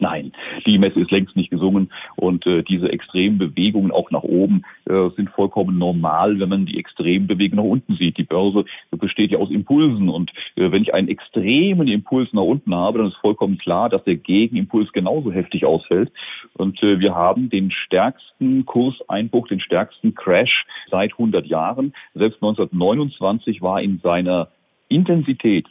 Nein, 0.00 0.32
die 0.66 0.78
Messe 0.78 1.00
ist 1.00 1.10
längst 1.10 1.36
nicht 1.36 1.50
gesungen 1.50 1.90
und 2.16 2.46
äh, 2.46 2.62
diese 2.62 2.90
extremen 2.90 3.38
Bewegungen 3.38 3.92
auch 3.92 4.10
nach 4.10 4.24
oben 4.24 4.64
äh, 4.86 5.10
sind 5.16 5.30
vollkommen 5.30 5.78
normal, 5.78 6.40
wenn 6.40 6.48
man 6.48 6.66
die 6.66 6.78
extremen 6.78 7.28
Bewegungen 7.28 7.64
nach 7.64 7.70
unten 7.70 7.94
sieht. 7.96 8.18
Die 8.18 8.24
Börse 8.24 8.64
besteht 8.90 9.30
ja 9.30 9.38
aus 9.38 9.50
Impulsen 9.50 10.08
und 10.08 10.32
äh, 10.56 10.72
wenn 10.72 10.82
ich 10.82 10.94
einen 10.94 11.08
extremen 11.08 11.86
Impuls 11.86 12.32
nach 12.32 12.42
unten 12.42 12.74
habe, 12.74 12.98
dann 12.98 13.08
ist 13.08 13.16
vollkommen 13.16 13.56
klar, 13.58 13.88
dass 13.88 14.02
der 14.04 14.16
Gegenimpuls 14.16 14.92
genauso 14.92 15.30
heftig 15.30 15.64
ausfällt. 15.64 16.10
Und 16.54 16.82
äh, 16.82 16.98
wir 16.98 17.14
haben 17.14 17.48
den 17.48 17.70
stärksten 17.70 18.66
Kurseinbruch, 18.66 19.46
den 19.46 19.60
stärksten 19.60 20.14
Crash 20.14 20.64
seit 20.90 21.12
100 21.12 21.46
Jahren. 21.46 21.94
Selbst 22.14 22.42
1929 22.42 23.62
war 23.62 23.80
in 23.80 24.00
seiner 24.00 24.48
Intensität, 24.88 25.66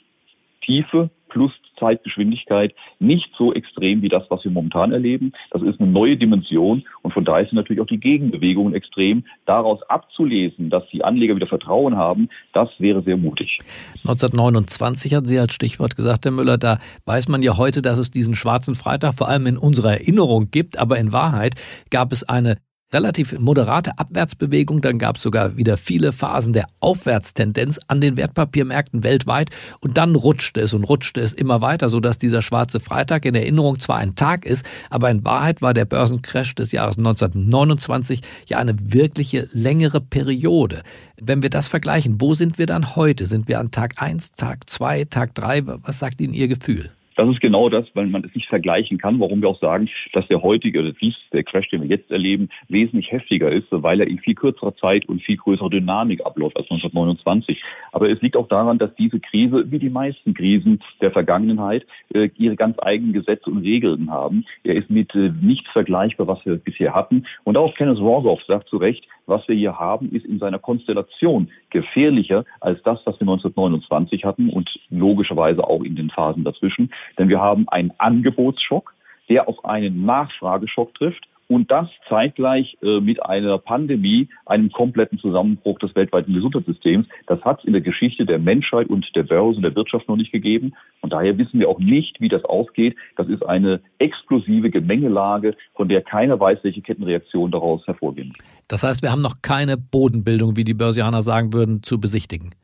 Tiefe 0.62 1.10
plus 1.30 1.52
Zeitgeschwindigkeit 1.84 2.74
nicht 3.00 3.30
so 3.38 3.54
extrem 3.54 4.02
wie 4.02 4.10
das, 4.10 4.24
was 4.30 4.44
wir 4.44 4.52
momentan 4.52 4.94
erleben. 4.94 5.34
Das 5.52 5.62
ist 5.62 5.82
eine 5.82 5.92
neue 5.92 6.16
Dimension 6.16 6.84
und 7.02 7.14
von 7.14 7.26
daher 7.26 7.46
sind 7.46 7.56
natürlich 7.56 7.82
auch 7.82 7.88
die 7.88 8.00
Gegenbewegungen 8.00 8.74
extrem. 8.74 9.26
Daraus 9.46 9.82
abzulesen, 9.90 10.70
dass 10.70 10.84
die 10.92 11.04
Anleger 11.04 11.36
wieder 11.36 11.48
Vertrauen 11.48 11.98
haben, 11.98 12.30
das 12.54 12.70
wäre 12.80 13.02
sehr 13.04 13.18
mutig. 13.18 13.58
1929 14.06 15.14
hatten 15.14 15.28
Sie 15.28 15.40
als 15.40 15.54
Stichwort 15.54 15.98
gesagt, 15.98 16.26
Herr 16.26 16.32
Müller, 16.32 16.58
da 16.58 16.80
weiß 17.06 17.28
man 17.28 17.44
ja 17.44 17.58
heute, 17.58 17.82
dass 17.82 17.98
es 17.98 18.12
diesen 18.12 18.36
schwarzen 18.36 18.76
Freitag 18.76 19.14
vor 19.16 19.28
allem 19.28 19.46
in 19.48 19.58
unserer 19.58 19.92
Erinnerung 19.92 20.50
gibt, 20.52 20.80
aber 20.80 20.98
in 20.98 21.12
Wahrheit 21.12 21.56
gab 21.90 22.12
es 22.14 22.24
eine 22.24 22.58
relativ 22.94 23.38
moderate 23.40 23.98
Abwärtsbewegung. 23.98 24.82
Dann 24.82 25.00
gab 25.00 25.18
es 25.18 25.24
sogar 25.24 25.58
wieder 25.58 25.78
viele 25.78 26.14
Phasen 26.14 26.54
der 26.54 26.68
Aufwärtstendenz 26.80 27.80
an 27.88 28.02
den 28.02 28.18
Wertpapiermärkten 28.18 29.04
weltweit. 29.04 29.50
Und 29.80 29.98
dann 29.98 30.16
rutschte 30.16 30.62
es 30.62 30.74
und 30.74 30.84
rutschte 30.84 31.22
es 31.22 31.34
immer 31.34 31.62
weiter, 31.62 31.90
sodass 31.90 32.18
dieser 32.18 32.42
schwarze 32.42 32.80
Freitag 32.80 33.26
in 33.26 33.36
Erinnerung 33.36 33.80
zwar 33.80 33.98
ein 33.98 34.16
Tag 34.16 34.46
ist, 34.46 34.66
aber 34.90 35.10
in 35.10 35.26
Wahrheit 35.26 35.62
war 35.62 35.74
der 35.74 35.86
Börsencrash 35.86 36.56
des 36.56 36.72
Jahres 36.72 36.98
1929 36.98 38.22
ja 38.48 38.58
eine 38.58 38.76
wirkliche 38.80 39.48
längere 39.54 40.02
Periode. 40.02 40.84
Wenn 41.20 41.42
wir 41.42 41.50
das 41.50 41.68
vergleichen, 41.68 42.20
wo 42.20 42.34
sind 42.34 42.58
wir 42.58 42.66
dann 42.66 42.96
heute? 42.96 43.26
Sind 43.26 43.48
wir 43.48 43.60
an 43.60 43.72
Tag 43.72 44.02
1, 44.02 44.34
Tag 44.34 44.70
2, 44.70 45.06
Tag 45.06 45.36
3? 45.36 45.64
Was 45.66 46.00
sagt 46.00 46.22
Ihnen 46.22 46.34
Ihr 46.34 46.48
Gefühl? 46.48 46.92
Das 47.16 47.30
ist 47.30 47.42
genau 47.42 47.70
das, 47.70 47.86
weil 47.94 48.08
man 48.08 48.24
es 48.24 48.34
nicht 48.36 48.50
vergleichen 48.50 48.98
kann, 48.98 49.20
warum 49.20 49.42
wir 49.42 49.50
auch 49.50 49.60
sagen, 49.60 49.90
dass 50.14 50.28
der 50.28 50.42
heutige 50.42 50.80
oder 50.82 50.94
der 51.34 51.44
Crash, 51.44 51.70
den 51.70 51.82
wir 51.82 51.90
jetzt 51.90 52.12
erleben, 52.12 52.50
wesentlich 52.70 53.12
heftiger 53.12 53.52
ist, 53.52 53.68
weil 53.70 54.00
er 54.00 54.08
in 54.08 54.20
viel 54.20 54.36
kürzerer 54.36 54.76
Zeit 54.76 55.06
und 55.08 55.22
viel 55.22 55.38
größerer 55.38 55.70
Dynamik 55.70 56.26
abläuft 56.26 56.58
als 56.58 56.70
1929. 56.70 57.62
Aber 57.92 58.10
es 58.10 58.22
liegt 58.22 58.36
auch 58.36 58.48
daran, 58.48 58.78
dass 58.78 58.94
diese 58.96 59.20
Krise, 59.20 59.72
wie 59.72 59.80
die 59.80 59.90
meisten 59.90 60.34
Krisen 60.34 60.82
der 61.02 61.12
Vergangenheit, 61.12 61.86
äh, 62.14 62.30
ihre 62.38 62.56
ganz 62.56 62.78
eigenen 62.80 63.14
Gesetze 63.14 63.50
und 63.50 63.60
Regeln 63.60 64.10
haben. 64.10 64.46
Er 64.64 64.76
ist 64.76 64.90
mit 64.90 65.14
äh, 65.16 65.32
nichts 65.42 65.70
vergleichbar, 65.72 66.28
was 66.28 66.46
wir 66.46 66.56
bisher 66.56 66.94
hatten. 66.94 67.26
Und 67.44 67.58
auch 67.58 67.76
Kenneth 67.76 68.00
Rogoff 68.00 68.42
sagt 68.48 68.70
zu 68.70 68.78
Recht, 68.78 69.06
was 69.26 69.48
wir 69.48 69.56
hier 69.56 69.80
haben, 69.80 70.12
ist 70.12 70.26
in 70.26 70.40
seiner 70.40 70.60
Konstellation 70.60 71.50
gefährlicher 71.70 72.46
als 72.60 72.82
das, 72.84 73.00
was 73.06 73.16
wir 73.20 73.28
1929 73.28 74.26
hatten 74.26 74.50
und 74.50 74.70
logischerweise 74.90 75.64
auch 75.64 75.84
in 75.84 75.96
den 75.96 76.10
Phasen 76.10 76.44
dazwischen. 76.44 76.92
Denn 77.18 77.30
wir 77.30 77.40
haben 77.40 77.68
einen 77.70 77.92
Angebotsschock, 77.98 78.94
der 79.30 79.48
auf 79.48 79.64
einen 79.66 80.06
Nachfrageschock 80.06 80.94
trifft 80.96 81.28
und 81.48 81.70
das 81.70 81.88
zeitgleich 82.10 82.78
äh, 82.82 83.00
mit 83.00 83.24
einer 83.24 83.58
Pandemie, 83.58 84.30
einem 84.46 84.72
kompletten 84.72 85.20
Zusammenbruch 85.20 85.78
des 85.80 85.96
weltweiten 85.96 86.34
Gesundheitssystems. 86.34 87.08
Das 87.28 87.42
hat 87.42 87.60
es 87.60 87.66
in 87.66 87.74
der 87.74 87.82
Geschichte 87.82 88.26
der 88.26 88.40
Menschheit 88.40 88.88
und 88.88 89.06
der 89.16 89.24
Börse 89.24 89.58
und 89.58 89.64
der 89.64 89.76
Wirtschaft 89.76 90.08
noch 90.08 90.16
nicht 90.16 90.32
gegeben. 90.32 90.74
Und 91.02 91.14
daher 91.14 91.38
wissen 91.38 91.60
wir 91.60 91.70
auch 91.70 91.80
nicht, 91.80 92.20
wie 92.22 92.30
das 92.30 92.44
ausgeht. 92.46 92.96
Das 93.18 93.28
ist 93.28 93.44
eine 93.46 93.82
explosive 94.00 94.70
Gemengelage, 94.70 95.56
von 95.76 95.90
der 95.90 96.02
keiner 96.02 96.40
weiß, 96.40 96.60
welche 96.64 96.82
Kettenreaktionen 96.82 97.52
daraus 97.52 97.86
hervorgehen. 97.86 98.34
Das 98.68 98.84
heißt, 98.84 99.02
wir 99.02 99.12
haben 99.12 99.22
noch 99.22 99.42
keine 99.42 99.78
Bodenbildung, 99.78 100.56
wie 100.56 100.64
die 100.64 100.74
Börsianer 100.74 101.22
sagen 101.22 101.54
würden, 101.54 101.84
zu 101.84 102.00
besichtigen. 102.00 102.56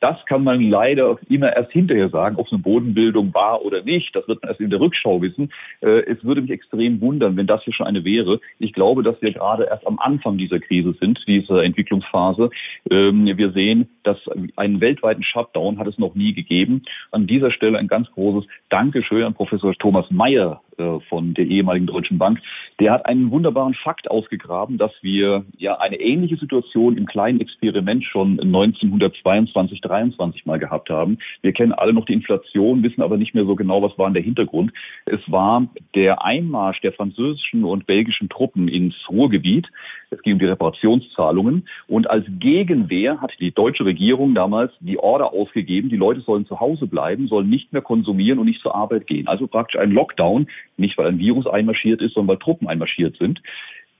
Das 0.00 0.16
kann 0.26 0.44
man 0.44 0.60
leider 0.62 1.18
immer 1.28 1.54
erst 1.54 1.72
hinterher 1.72 2.08
sagen, 2.10 2.36
ob 2.36 2.46
es 2.46 2.52
eine 2.52 2.62
Bodenbildung 2.62 3.32
war 3.34 3.64
oder 3.64 3.82
nicht. 3.82 4.14
Das 4.14 4.28
wird 4.28 4.42
man 4.42 4.50
erst 4.50 4.60
in 4.60 4.70
der 4.70 4.80
Rückschau 4.80 5.22
wissen. 5.22 5.50
Äh, 5.80 6.00
es 6.06 6.22
würde 6.24 6.42
mich 6.42 6.50
extrem 6.50 7.00
wundern, 7.00 7.36
wenn 7.36 7.46
das 7.46 7.62
hier 7.64 7.72
schon 7.72 7.86
eine 7.86 8.04
wäre. 8.04 8.40
Ich 8.58 8.72
glaube, 8.72 9.02
dass 9.02 9.20
wir 9.22 9.32
gerade 9.32 9.64
erst 9.64 9.86
am 9.86 9.98
Anfang 9.98 10.38
dieser 10.38 10.60
Krise 10.60 10.94
sind, 11.00 11.18
dieser 11.26 11.62
Entwicklungsphase. 11.64 12.50
Ähm, 12.90 13.26
wir 13.26 13.52
sehen, 13.52 13.88
dass 14.02 14.18
einen 14.56 14.80
weltweiten 14.80 15.22
Shutdown 15.22 15.78
hat 15.78 15.86
es 15.86 15.98
noch 15.98 16.14
nie 16.14 16.34
gegeben. 16.34 16.82
An 17.10 17.26
dieser 17.26 17.50
Stelle 17.50 17.78
ein 17.78 17.88
ganz 17.88 18.10
großes 18.12 18.48
Dankeschön 18.68 19.24
an 19.24 19.34
Professor 19.34 19.74
Thomas 19.74 20.10
Mayer 20.10 20.60
äh, 20.78 21.00
von 21.08 21.34
der 21.34 21.46
ehemaligen 21.46 21.86
Deutschen 21.86 22.18
Bank. 22.18 22.40
Der 22.80 22.92
hat 22.92 23.06
einen 23.06 23.30
wunderbaren 23.30 23.74
Fakt 23.74 24.10
ausgegraben, 24.10 24.78
dass 24.78 24.92
wir 25.02 25.44
ja 25.56 25.78
eine 25.78 26.00
ähnliche 26.00 26.36
Situation 26.36 26.96
im 26.96 27.06
kleinen 27.06 27.40
Experiment 27.40 28.04
schon 28.04 28.40
1922, 28.40 29.80
23 29.80 30.46
mal 30.46 30.58
gehabt 30.58 30.90
haben. 30.90 31.18
Wir 31.42 31.52
kennen 31.52 31.72
alle 31.72 31.92
noch 31.92 32.06
die 32.06 32.12
Inflation, 32.12 32.82
wissen 32.82 33.02
aber 33.02 33.16
nicht 33.16 33.34
mehr 33.34 33.44
so 33.44 33.56
genau, 33.56 33.82
was 33.82 33.96
war 33.98 34.08
in 34.08 34.14
der 34.14 34.22
Hintergrund. 34.22 34.72
Es 35.06 35.20
war 35.26 35.66
der 35.94 36.24
Einmarsch 36.24 36.80
der 36.80 36.92
französischen 36.92 37.64
und 37.64 37.86
belgischen 37.86 38.28
Truppen 38.28 38.68
ins 38.68 38.94
Ruhrgebiet. 39.08 39.66
Es 40.10 40.22
ging 40.22 40.34
um 40.34 40.38
die 40.38 40.46
Reparationszahlungen. 40.46 41.68
Und 41.88 42.08
als 42.08 42.24
Gegenwehr 42.38 43.20
hat 43.20 43.32
die 43.40 43.52
deutsche 43.52 43.84
Regierung 43.84 44.34
damals 44.34 44.72
die 44.80 44.98
Order 44.98 45.32
ausgegeben, 45.32 45.88
die 45.88 45.96
Leute 45.96 46.20
sollen 46.20 46.46
zu 46.46 46.60
Hause 46.60 46.86
bleiben, 46.86 47.28
sollen 47.28 47.50
nicht 47.50 47.72
mehr 47.72 47.82
konsumieren 47.82 48.38
und 48.38 48.46
nicht 48.46 48.62
zur 48.62 48.74
Arbeit 48.74 49.06
gehen. 49.06 49.26
Also 49.26 49.46
praktisch 49.46 49.80
ein 49.80 49.90
Lockdown, 49.90 50.48
nicht 50.76 50.96
weil 50.98 51.08
ein 51.08 51.18
Virus 51.18 51.46
einmarschiert 51.46 52.00
ist, 52.00 52.14
sondern 52.14 52.36
weil 52.36 52.42
Truppen 52.42 52.68
einmarschiert 52.68 53.16
sind. 53.16 53.40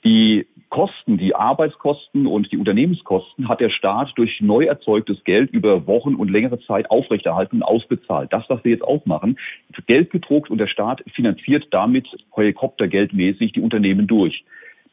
Die 0.05 0.47
Kosten, 0.69 1.17
die 1.17 1.35
Arbeitskosten 1.35 2.27
und 2.27 2.53
die 2.53 2.59
Unternehmenskosten 2.59 3.49
hat 3.49 3.61
der 3.61 3.71
Staat 3.71 4.13
durch 4.17 4.41
neu 4.41 4.65
erzeugtes 4.65 5.23
Geld 5.25 5.51
über 5.51 5.87
Wochen 5.87 6.15
und 6.15 6.31
längere 6.31 6.61
Zeit 6.61 6.91
aufrechterhalten 6.91 7.57
und 7.57 7.63
ausbezahlt. 7.63 8.33
Das, 8.33 8.45
was 8.49 8.63
wir 8.65 8.73
jetzt 8.73 8.85
auch 8.85 9.05
machen, 9.07 9.39
Geld 9.87 10.11
gedruckt 10.11 10.51
und 10.51 10.59
der 10.59 10.67
Staat 10.67 11.03
finanziert 11.15 11.67
damit 11.71 12.07
helikoptergeldmäßig 12.35 13.53
die 13.53 13.61
Unternehmen 13.61 14.07
durch. 14.07 14.45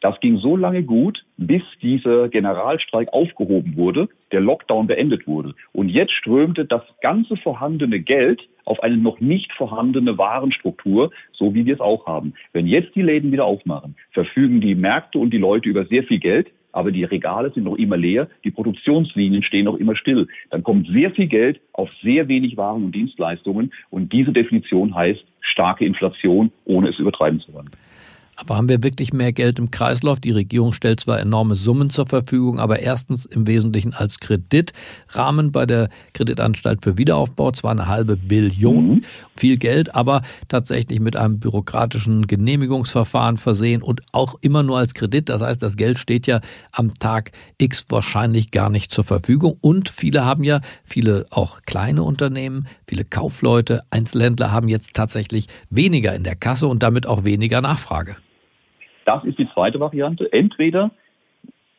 Das 0.03 0.19
ging 0.19 0.37
so 0.37 0.57
lange 0.57 0.83
gut, 0.83 1.23
bis 1.37 1.61
dieser 1.81 2.27
Generalstreik 2.27 3.13
aufgehoben 3.13 3.77
wurde, 3.77 4.09
der 4.33 4.41
Lockdown 4.41 4.85
beendet 4.85 5.27
wurde. 5.27 5.55
Und 5.71 5.87
jetzt 5.87 6.11
strömte 6.11 6.65
das 6.65 6.81
ganze 7.01 7.37
vorhandene 7.37 8.01
Geld 8.01 8.41
auf 8.65 8.83
eine 8.83 8.97
noch 8.97 9.21
nicht 9.21 9.53
vorhandene 9.53 10.17
Warenstruktur, 10.17 11.11
so 11.31 11.55
wie 11.55 11.65
wir 11.65 11.75
es 11.75 11.79
auch 11.79 12.05
haben. 12.05 12.33
Wenn 12.51 12.67
jetzt 12.67 12.93
die 12.95 13.01
Läden 13.01 13.31
wieder 13.31 13.45
aufmachen, 13.45 13.95
verfügen 14.11 14.59
die 14.59 14.75
Märkte 14.75 15.19
und 15.19 15.29
die 15.29 15.37
Leute 15.37 15.69
über 15.69 15.85
sehr 15.85 16.03
viel 16.03 16.19
Geld, 16.19 16.47
aber 16.73 16.91
die 16.91 17.05
Regale 17.05 17.51
sind 17.51 17.63
noch 17.63 17.77
immer 17.77 17.95
leer, 17.95 18.27
die 18.43 18.51
Produktionslinien 18.51 19.43
stehen 19.43 19.63
noch 19.63 19.77
immer 19.77 19.95
still. 19.95 20.27
Dann 20.49 20.63
kommt 20.63 20.89
sehr 20.89 21.11
viel 21.11 21.27
Geld 21.27 21.61
auf 21.71 21.89
sehr 22.01 22.27
wenig 22.27 22.57
Waren 22.57 22.83
und 22.83 22.93
Dienstleistungen 22.93 23.71
und 23.89 24.11
diese 24.11 24.33
Definition 24.33 24.93
heißt 24.93 25.23
starke 25.39 25.85
Inflation, 25.85 26.51
ohne 26.65 26.89
es 26.89 26.99
übertreiben 26.99 27.39
zu 27.39 27.53
wollen. 27.53 27.69
Aber 28.35 28.57
haben 28.57 28.67
wir 28.67 28.81
wirklich 28.81 29.13
mehr 29.13 29.31
Geld 29.31 29.59
im 29.59 29.69
Kreislauf? 29.69 30.19
Die 30.19 30.31
Regierung 30.31 30.73
stellt 30.73 30.99
zwar 30.99 31.19
enorme 31.19 31.55
Summen 31.55 31.91
zur 31.91 32.07
Verfügung, 32.07 32.59
aber 32.59 32.79
erstens 32.79 33.25
im 33.25 33.45
Wesentlichen 33.45 33.93
als 33.93 34.19
Kreditrahmen 34.19 35.51
bei 35.51 35.67
der 35.67 35.89
Kreditanstalt 36.13 36.83
für 36.83 36.97
Wiederaufbau, 36.97 37.51
zwar 37.51 37.71
eine 37.71 37.87
halbe 37.87 38.17
Billion, 38.17 38.87
mhm. 38.87 39.05
viel 39.35 39.57
Geld, 39.57 39.93
aber 39.93 40.23
tatsächlich 40.47 40.99
mit 40.99 41.15
einem 41.15 41.39
bürokratischen 41.39 42.25
Genehmigungsverfahren 42.25 43.37
versehen 43.37 43.83
und 43.83 44.01
auch 44.13 44.35
immer 44.41 44.63
nur 44.63 44.79
als 44.79 44.95
Kredit. 44.95 45.29
Das 45.29 45.41
heißt, 45.41 45.61
das 45.61 45.77
Geld 45.77 45.99
steht 45.99 46.25
ja 46.25 46.41
am 46.71 46.93
Tag 46.95 47.31
X 47.59 47.85
wahrscheinlich 47.89 48.49
gar 48.49 48.71
nicht 48.71 48.91
zur 48.91 49.03
Verfügung. 49.03 49.57
Und 49.61 49.89
viele 49.89 50.25
haben 50.25 50.43
ja, 50.43 50.61
viele 50.83 51.27
auch 51.29 51.61
kleine 51.65 52.01
Unternehmen, 52.01 52.67
viele 52.87 53.05
Kaufleute, 53.05 53.83
Einzelhändler 53.91 54.51
haben 54.51 54.69
jetzt 54.69 54.95
tatsächlich 54.95 55.47
weniger 55.69 56.15
in 56.15 56.23
der 56.23 56.35
Kasse 56.35 56.65
und 56.65 56.81
damit 56.81 57.05
auch 57.05 57.25
weniger 57.25 57.61
Nachfrage. 57.61 58.15
Das 59.05 59.23
ist 59.23 59.37
die 59.37 59.49
zweite 59.53 59.79
Variante. 59.79 60.31
Entweder 60.31 60.91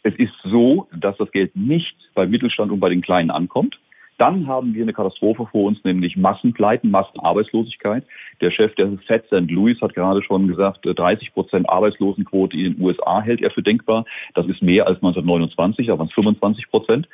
es 0.03 0.15
ist 0.17 0.35
so, 0.45 0.87
dass 0.95 1.17
das 1.17 1.31
Geld 1.33 1.57
nicht 1.57 1.97
beim 2.15 2.31
Mittelstand 2.31 2.71
und 2.71 2.81
bei 2.81 2.91
den 2.91 3.01
Kleinen 3.01 3.31
ankommt. 3.31 3.79
Dann 4.17 4.47
haben 4.47 4.75
wir 4.75 4.83
eine 4.83 4.93
Katastrophe 4.93 5.47
vor 5.51 5.65
uns, 5.65 5.83
nämlich 5.83 6.17
Massenpleiten, 6.17 6.91
Massenarbeitslosigkeit. 6.91 8.05
Der 8.41 8.53
Chef 8.53 8.73
der 8.77 8.97
Fed 9.07 9.27
St. 9.27 9.51
Louis 9.51 9.81
hat 9.81 9.95
gerade 9.95 10.23
schon 10.23 10.47
gesagt, 10.47 10.81
30 10.85 11.33
Prozent 11.33 11.69
Arbeitslosenquote 11.69 12.57
in 12.57 12.75
den 12.75 12.83
USA 12.83 13.21
hält 13.23 13.43
er 13.43 13.51
für 13.51 13.63
denkbar. 13.63 14.05
Das 14.35 14.47
ist 14.47 14.63
mehr 14.63 14.87
als 14.87 14.97
1929, 14.99 15.91
aber 15.91 16.07
25 16.07 16.71
Prozent. 16.71 17.09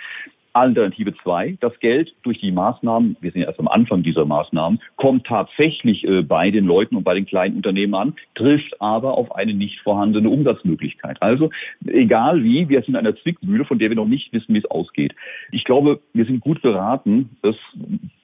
Alternative 0.53 1.15
zwei, 1.23 1.57
das 1.61 1.79
Geld 1.81 2.15
durch 2.23 2.41
die 2.41 2.53
Maßnahmen, 2.53 3.17
wir 3.21 3.31
sind 3.31 3.43
ja 3.43 3.49
erst 3.49 3.61
am 3.61 3.69
Anfang 3.69 4.03
dieser 4.03 4.25
Maßnahmen, 4.25 4.81
kommt 4.97 5.27
tatsächlich 5.27 6.05
äh, 6.05 6.23
bei 6.23 6.51
den 6.51 6.65
Leuten 6.65 6.97
und 6.97 7.05
bei 7.05 7.15
den 7.15 7.27
kleinen 7.27 7.57
Unternehmen 7.57 7.95
an, 7.95 8.15
trifft 8.35 8.81
aber 8.81 9.17
auf 9.17 9.35
eine 9.35 9.55
nicht 9.55 9.81
vorhandene 9.81 10.29
Umsatzmöglichkeit. 10.29 11.21
Also 11.21 11.51
egal 11.87 12.43
wie, 12.43 12.69
wir 12.69 12.81
sind 12.83 12.91
in 12.91 12.97
einer 12.97 13.17
Zwickmühle, 13.17 13.65
von 13.65 13.79
der 13.79 13.91
wir 13.91 13.97
noch 13.97 14.07
nicht 14.07 14.33
wissen, 14.33 14.55
wie 14.55 14.59
es 14.59 14.71
ausgeht. 14.71 15.15
Ich 15.53 15.65
glaube, 15.65 16.01
wir 16.13 16.25
sind 16.25 16.41
gut 16.41 16.63
beraten, 16.63 17.31
es 17.43 17.57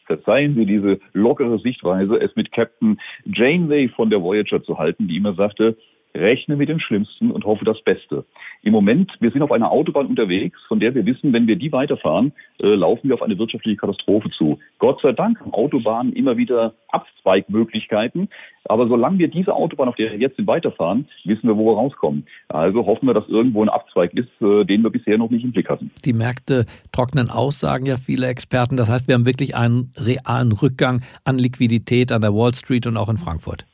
verzeihen 0.06 0.54
Sie 0.54 0.66
diese 0.66 1.00
lockere 1.12 1.58
Sichtweise, 1.58 2.16
es 2.16 2.34
mit 2.36 2.52
Captain 2.52 2.98
Janeway 3.24 3.88
von 3.88 4.08
der 4.10 4.22
Voyager 4.22 4.62
zu 4.62 4.78
halten, 4.78 5.08
die 5.08 5.16
immer 5.16 5.34
sagte, 5.34 5.76
rechne 6.16 6.56
mit 6.56 6.68
dem 6.68 6.80
Schlimmsten 6.80 7.30
und 7.30 7.44
hoffe 7.44 7.64
das 7.64 7.80
Beste. 7.82 8.24
Im 8.62 8.72
Moment, 8.72 9.12
wir 9.20 9.30
sind 9.30 9.42
auf 9.42 9.52
einer 9.52 9.70
Autobahn 9.70 10.06
unterwegs, 10.06 10.58
von 10.68 10.80
der 10.80 10.94
wir 10.94 11.06
wissen, 11.06 11.32
wenn 11.32 11.46
wir 11.46 11.56
die 11.56 11.72
weiterfahren, 11.72 12.32
äh, 12.60 12.74
laufen 12.74 13.08
wir 13.08 13.14
auf 13.14 13.22
eine 13.22 13.38
wirtschaftliche 13.38 13.76
Katastrophe 13.76 14.30
zu. 14.30 14.58
Gott 14.78 15.00
sei 15.02 15.12
Dank 15.12 15.40
haben 15.40 15.52
Autobahnen 15.52 16.12
immer 16.12 16.36
wieder 16.36 16.74
Abzweigmöglichkeiten. 16.88 18.28
Aber 18.64 18.88
solange 18.88 19.18
wir 19.18 19.28
diese 19.28 19.54
Autobahn, 19.54 19.88
auf 19.88 19.96
der 19.96 20.10
wir 20.10 20.18
jetzt 20.18 20.36
sind, 20.36 20.48
weiterfahren, 20.48 21.06
wissen 21.24 21.46
wir, 21.46 21.56
wo 21.56 21.66
wir 21.66 21.76
rauskommen. 21.76 22.26
Also 22.48 22.84
hoffen 22.84 23.06
wir, 23.06 23.14
dass 23.14 23.28
irgendwo 23.28 23.62
ein 23.62 23.68
Abzweig 23.68 24.12
ist, 24.14 24.28
äh, 24.40 24.64
den 24.64 24.82
wir 24.82 24.90
bisher 24.90 25.18
noch 25.18 25.30
nicht 25.30 25.44
im 25.44 25.52
Blick 25.52 25.68
hatten. 25.68 25.90
Die 26.04 26.12
Märkte 26.12 26.66
trocknen 26.92 27.30
aus, 27.30 27.60
sagen 27.60 27.86
ja 27.86 27.96
viele 27.96 28.26
Experten. 28.26 28.76
Das 28.76 28.90
heißt, 28.90 29.06
wir 29.06 29.14
haben 29.14 29.26
wirklich 29.26 29.56
einen 29.56 29.92
realen 29.96 30.52
Rückgang 30.52 31.02
an 31.24 31.38
Liquidität 31.38 32.10
an 32.10 32.22
der 32.22 32.34
Wall 32.34 32.54
Street 32.54 32.86
und 32.86 32.96
auch 32.96 33.08
in 33.08 33.18
Frankfurt 33.18 33.64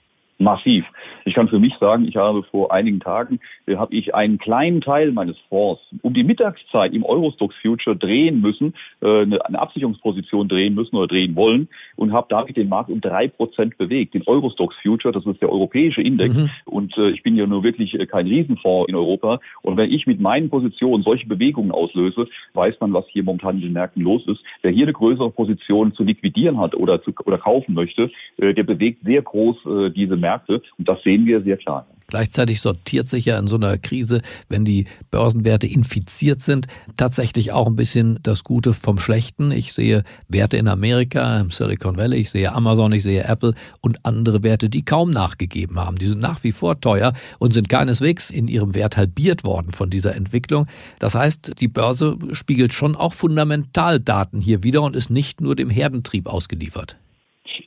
massiv. 0.43 0.85
Ich 1.25 1.35
kann 1.35 1.49
für 1.49 1.59
mich 1.59 1.75
sagen, 1.79 2.07
ich 2.07 2.17
habe 2.17 2.43
vor 2.45 2.73
einigen 2.73 3.01
Tagen, 3.01 3.41
äh, 3.67 3.77
habe 3.77 3.95
ich 3.95 4.15
einen 4.15 4.39
kleinen 4.39 4.81
Teil 4.81 5.13
meines 5.13 5.37
Fonds 5.49 5.81
um 6.03 6.15
die 6.15 6.25
Mittagszeit 6.25 6.93
im 6.93 7.05
Eurostox 7.05 7.55
Future 7.63 7.97
drehen 7.97 8.41
müssen, 8.41 8.75
äh, 9.01 9.23
eine, 9.23 9.45
eine 9.45 9.59
Absicherungsposition 9.59 10.49
drehen 10.49 10.75
müssen 10.75 10.97
oder 10.97 11.07
drehen 11.07 11.37
wollen 11.37 11.69
und 11.97 12.13
habe 12.13 12.27
damit 12.29 12.57
den 12.57 12.69
Markt 12.69 12.91
um 12.91 13.01
drei 13.01 13.29
Prozent 13.29 13.79
bewegt. 13.79 14.15
Den 14.15 14.23
Eurostox 14.27 14.75
Future, 14.83 15.13
das 15.13 15.25
ist 15.27 15.41
der 15.41 15.51
europäische 15.51 16.03
Index 16.03 16.37
mhm. 16.37 16.51
und 16.65 16.97
äh, 16.99 17.11
ich 17.11 17.23
bin 17.23 17.37
ja 17.37 17.47
nur 17.47 17.63
wirklich 17.63 17.95
äh, 17.99 18.07
kein 18.07 18.27
Riesenfonds 18.27 18.89
in 18.89 18.95
Europa 18.95 19.41
und 19.63 19.77
wenn 19.77 19.91
ich 19.91 20.07
mit 20.07 20.21
meinen 20.21 20.51
Positionen 20.51 21.03
solche 21.03 21.27
Bewegungen 21.27 21.71
auslöse, 21.71 22.27
weiß 22.55 22.75
man, 22.81 22.93
was 22.93 23.07
hier 23.09 23.23
momentan 23.23 23.57
in 23.57 23.63
den 23.63 23.73
Märkten 23.73 24.03
los 24.03 24.23
ist. 24.27 24.41
Wer 24.63 24.73
hier 24.73 24.85
eine 24.85 24.93
größere 24.93 25.31
Position 25.31 25.95
zu 25.95 26.03
liquidieren 26.03 26.59
hat 26.59 26.75
oder 26.75 27.03
zu, 27.03 27.13
oder 27.25 27.39
kaufen 27.39 27.75
möchte, 27.75 28.11
äh, 28.39 28.55
der 28.55 28.65
bewegt 28.65 29.05
sehr 29.05 29.23
groß 29.23 29.57
äh, 29.67 29.91
diese 29.91 30.17
Märkte 30.17 30.33
Märkte. 30.33 30.63
Und 30.79 30.89
das 30.89 31.03
sehen 31.03 31.12
wir 31.21 31.43
sehr 31.43 31.57
klar. 31.57 31.87
Gleichzeitig 32.13 32.61
sortiert 32.61 33.09
sich 33.09 33.25
ja 33.25 33.39
in 33.39 33.47
so 33.47 33.57
einer 33.57 33.79
Krise, 33.79 34.21
wenn 34.51 34.67
die 34.67 34.85
Börsenwerte 35.11 35.67
infiziert 35.67 36.43
sind, 36.43 36.67
tatsächlich 36.99 37.53
auch 37.53 37.67
ein 37.67 37.75
bisschen 37.75 38.19
das 38.23 38.45
Gute 38.45 38.75
vom 38.75 38.99
Schlechten. 38.99 39.51
Ich 39.51 39.73
sehe 39.73 40.05
Werte 40.29 40.59
in 40.59 40.69
Amerika, 40.69 41.41
im 41.41 41.51
Silicon 41.51 41.97
Valley, 41.97 42.19
ich 42.19 42.31
sehe 42.31 42.53
Amazon, 42.53 42.93
ich 42.93 43.03
sehe 43.03 43.25
Apple 43.25 43.55
und 43.81 44.05
andere 44.05 44.43
Werte, 44.43 44.69
die 44.69 44.85
kaum 44.85 45.11
nachgegeben 45.11 45.79
haben. 45.79 45.97
Die 45.97 46.07
sind 46.07 46.21
nach 46.21 46.45
wie 46.45 46.53
vor 46.53 46.79
teuer 46.79 47.15
und 47.39 47.55
sind 47.55 47.71
keineswegs 47.71 48.29
in 48.29 48.47
ihrem 48.47 48.75
Wert 48.75 48.99
halbiert 48.99 49.43
worden 49.43 49.73
von 49.73 49.89
dieser 49.89 50.15
Entwicklung. 50.15 50.67
Das 50.99 51.15
heißt, 51.15 51.61
die 51.61 51.69
Börse 51.69 52.19
spiegelt 52.33 52.75
schon 52.75 52.95
auch 52.95 53.15
Fundamentaldaten 53.15 54.39
hier 54.39 54.63
wieder 54.63 54.83
und 54.83 54.97
ist 54.97 55.09
nicht 55.09 55.41
nur 55.41 55.57
dem 55.57 55.71
Herdentrieb 55.71 56.27
ausgeliefert. 56.27 56.99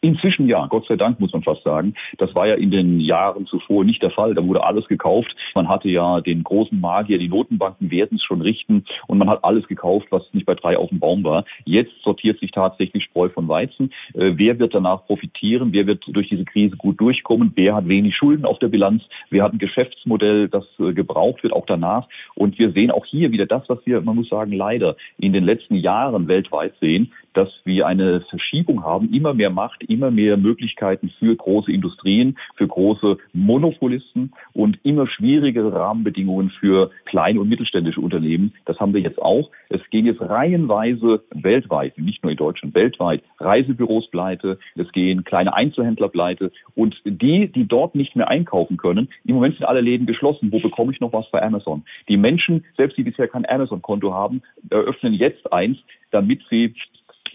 Inzwischen 0.02 0.48
ja, 0.48 0.66
Gott 0.68 0.86
sei 0.88 0.96
Dank 0.96 1.20
muss 1.20 1.34
man 1.34 1.44
fast 1.44 1.64
sagen. 1.64 1.94
Das 2.18 2.34
war 2.36 2.48
ja 2.48 2.56
in 2.56 2.72
den 2.72 3.00
Jahren 3.00 3.46
zuvor 3.46 3.84
nicht 3.84 4.02
der 4.02 4.12
Fall. 4.12 4.34
Da 4.34 4.46
wurde 4.46 4.64
alles 4.64 4.88
gekauft. 4.88 5.36
Man 5.56 5.68
hatte 5.68 5.90
ja 5.90 6.22
den 6.22 6.44
großen 6.44 6.80
Magier, 6.80 7.18
die 7.18 7.28
Notenbanken 7.28 7.92
werden 7.92 8.18
es 8.18 8.24
schon 8.24 8.42
richten 8.42 8.86
und 9.08 9.18
man 9.18 9.30
hat 9.30 9.44
alles 9.44 9.68
gekauft, 9.68 10.08
was 10.10 10.24
nicht 10.34 10.46
bei 10.46 10.56
drei 10.56 10.78
auf 10.78 10.90
dem 10.90 11.00
Baum 11.00 11.24
war. 11.24 11.46
Jetzt 11.66 11.94
sortiert 12.04 12.40
sich 12.40 12.52
tatsächlich 12.52 13.04
Spreu 13.04 13.30
von 13.30 13.48
Weizen. 13.48 13.92
Äh, 14.14 14.34
wer 14.36 14.60
wird 14.60 14.74
danach 14.74 15.06
profitieren? 15.06 15.74
Wer 15.74 15.88
wird 15.88 16.04
durch 16.08 16.30
diese 16.30 16.46
Krise 16.46 16.76
gut 16.76 17.00
durchkommen? 17.00 17.52
Wer 17.56 17.76
hat 17.76 17.88
wenig 17.88 18.16
Schulden 18.16 18.46
auf 18.46 18.60
der 18.60 18.68
Bilanz? 18.68 19.04
Wer 19.30 19.44
hat 19.44 19.54
ein 19.54 19.60
Geschäftsmodell, 19.60 20.50
das 20.50 20.66
äh, 20.80 20.94
gebraucht 20.94 21.44
wird, 21.44 21.54
auch 21.54 21.66
danach? 21.66 22.08
Und 22.36 22.58
wir 22.60 22.72
sehen 22.72 22.92
auch 22.92 23.06
hier 23.06 23.32
wieder 23.32 23.46
das, 23.46 23.64
was 23.68 23.80
wir, 23.86 24.02
man 24.02 24.16
muss 24.16 24.30
sagen, 24.30 24.52
leider 24.52 24.96
in 25.18 25.34
den 25.34 25.44
letzten 25.44 25.76
Jahren 25.76 26.28
weltweit 26.28 26.74
sehen, 26.80 27.12
dass 27.36 27.50
wir 27.66 27.86
eine 27.86 28.22
Verschiebung 28.22 28.84
haben, 28.84 29.14
immer 29.14 29.34
mehr 29.34 29.50
Macht, 29.50 29.84
immer 29.84 30.10
mehr 30.10 30.38
Möglichkeiten 30.38 31.12
für 31.20 31.36
große 31.36 31.72
Industrien, 31.72 32.38
für 32.56 32.68
große 32.68 33.18
Monopolisten 33.34 34.32
und 34.54 34.80
immer 34.84 35.08
schwierigere 35.08 35.74
Rahmenbedingungen 35.74 36.50
für 36.60 36.92
kleine 37.06 37.42
und 37.42 37.50
mittelständische 37.50 38.02
Unternehmen. 38.02 38.54
Das 38.66 38.80
haben 38.80 38.94
wir 38.94 39.02
jetzt 39.02 39.22
auch. 39.22 39.52
Es 39.70 39.82
gehen 39.90 40.06
jetzt 40.06 40.22
reihenweise 40.22 41.24
weltweit, 41.32 41.98
nicht 41.98 42.24
nur 42.24 42.32
in 42.32 42.38
Deutschland, 42.38 42.74
weltweit 42.74 43.22
Reisebüros 43.40 44.10
pleite, 44.10 44.58
es 44.76 44.92
gehen 44.92 45.24
kleine 45.24 45.54
Einzelhändler 45.54 46.08
pleite 46.08 46.52
und 46.74 46.96
die, 47.06 47.52
die 47.52 47.68
dort 47.68 47.96
nicht 47.96 48.16
mehr 48.16 48.30
einkaufen 48.30 48.78
können, 48.78 49.10
im 49.26 49.36
Moment 49.36 49.58
sind 49.58 49.66
alle 49.66 49.82
Läden 49.82 50.08
geschlossen. 50.08 50.52
Wo 50.52 50.60
bekomme 50.60 50.94
ich 50.94 51.02
noch 51.02 51.12
was 51.12 51.30
bei 51.32 51.42
Amazon? 51.42 51.84
Die 52.08 52.18
Menschen, 52.18 52.64
selbst 52.78 52.98
die 52.98 53.04
bisher 53.04 53.28
kein 53.28 53.46
Amazon-Konto 53.46 54.14
haben, 54.14 54.42
eröffnen 54.70 55.14
jetzt 55.14 55.52
eins, 55.52 55.78
damit 56.12 56.42
sie 56.50 56.74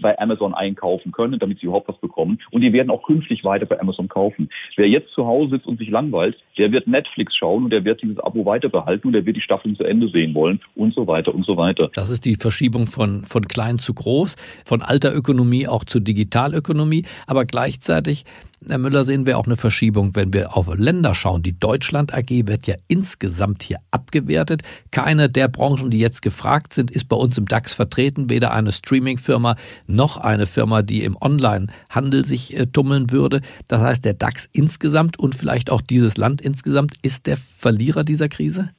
bei 0.01 0.19
Amazon 0.19 0.55
einkaufen 0.55 1.13
können, 1.13 1.39
damit 1.39 1.61
sie 1.61 1.67
überhaupt 1.67 1.89
was 1.89 1.99
bekommen. 1.99 2.39
Und 2.51 2.63
die 2.63 2.73
werden 2.73 2.91
auch 2.91 3.03
künftig 3.03 3.45
weiter 3.45 3.67
bei 3.67 3.81
Amazon 3.81 4.09
kaufen. 4.09 4.51
Wer 4.77 4.89
jetzt 4.89 5.13
zu 5.13 5.27
Hause 5.27 5.51
sitzt 5.51 5.67
und 5.67 5.79
sich 5.79 5.91
langweilt, 5.91 6.37
der 6.59 6.73
wird 6.73 6.87
Netflix 6.87 7.35
schauen 7.37 7.65
und 7.65 7.71
der 7.71 7.85
wird 7.85 8.03
dieses 8.03 8.19
Abo 8.21 8.45
weiter 8.45 8.71
und 9.05 9.13
der 9.13 9.27
wird 9.27 9.37
die 9.37 9.41
Staffeln 9.41 9.77
zu 9.77 9.85
Ende 9.85 10.09
sehen 10.09 10.35
wollen 10.35 10.61
und 10.75 10.95
so 10.95 11.07
weiter 11.07 11.35
und 11.35 11.45
so 11.45 11.57
weiter. 11.57 11.91
Das 11.95 12.11
ist 12.11 12.25
die 12.25 12.37
Verschiebung 12.37 12.87
von, 12.87 13.25
von 13.25 13.47
klein 13.47 13.79
zu 13.79 13.95
groß, 13.95 14.37
von 14.65 14.83
alter 14.83 15.15
Ökonomie 15.15 15.67
auch 15.67 15.85
zu 15.85 16.01
Digitalökonomie. 16.01 17.05
Aber 17.27 17.45
gleichzeitig 17.45 18.25
Herr 18.69 18.77
Müller, 18.77 19.05
sehen 19.05 19.25
wir 19.25 19.39
auch 19.39 19.47
eine 19.47 19.57
Verschiebung, 19.57 20.15
wenn 20.15 20.35
wir 20.35 20.55
auf 20.55 20.69
Länder 20.77 21.15
schauen. 21.15 21.43
Die 21.43 21.59
Deutschland 21.59 22.13
AG 22.13 22.29
wird 22.29 22.67
ja 22.67 22.75
insgesamt 22.89 23.63
hier 23.63 23.79
abgewertet. 23.91 24.63
Keine 24.91 25.31
der 25.31 25.49
Branchen, 25.49 25.89
die 25.91 25.99
jetzt 25.99 26.21
gefragt 26.21 26.75
sind, 26.75 26.91
ist 26.91 27.09
bei 27.09 27.17
uns 27.17 27.39
im 27.39 27.47
DAX 27.47 27.73
vertreten. 27.73 28.29
Weder 28.29 28.53
eine 28.53 28.73
Streaming-Firma 28.73 29.57
noch 29.87 30.19
eine 30.19 30.45
Firma, 30.45 30.83
die 30.83 31.05
im 31.05 31.17
Online-Handel 31.19 32.27
sich 32.27 32.55
äh, 32.55 32.67
tummeln 32.67 33.11
würde. 33.11 33.41
Das 33.67 33.81
heißt, 33.81 34.05
der 34.05 34.13
DAX 34.13 34.51
insgesamt 34.53 35.19
und 35.19 35.35
vielleicht 35.35 35.71
auch 35.71 35.81
dieses 35.81 36.19
Land 36.19 36.43
insgesamt 36.43 36.97
ist 37.01 37.27
der 37.27 37.39
Verlierer 37.39 38.05
dieser 38.05 38.29
Krise? 38.29 38.73